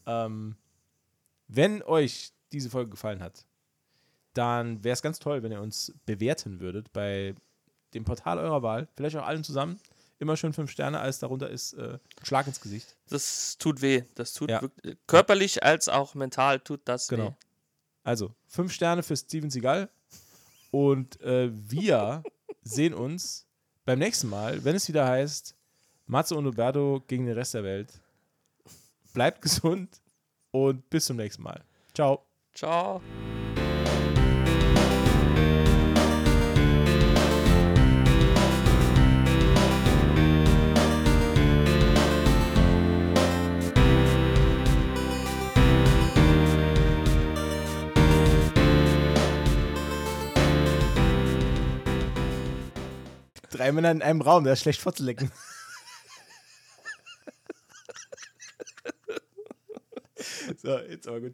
[0.08, 0.56] Ähm,
[1.48, 3.46] wenn euch diese Folge gefallen hat,
[4.34, 7.36] dann wäre es ganz toll, wenn ihr uns bewerten würdet bei
[7.93, 8.88] dem Portal eurer Wahl.
[8.96, 9.80] Vielleicht auch allen zusammen.
[10.18, 12.95] Immer schön fünf Sterne, alles darunter ist äh, Schlag ins Gesicht.
[13.09, 14.03] Das tut weh.
[14.16, 14.61] Das tut Ja.
[14.61, 17.30] wirklich, körperlich als auch mental tut das Genau.
[17.32, 17.34] weh.
[18.03, 19.89] Also, fünf Sterne für Steven Seagal.
[20.72, 22.24] Und äh, wir
[22.63, 23.45] sehen uns
[23.84, 25.55] beim nächsten Mal, wenn es wieder heißt,
[26.07, 27.99] Matze und Roberto gegen den Rest der Welt.
[29.13, 30.01] Bleibt gesund
[30.51, 31.63] und bis zum nächsten Mal.
[31.93, 32.26] Ciao.
[32.53, 33.01] Ciao.
[53.56, 55.32] Drei Männer in einem Raum, der ist schlecht vorzulecken.
[60.62, 61.34] so, jetzt aber gut.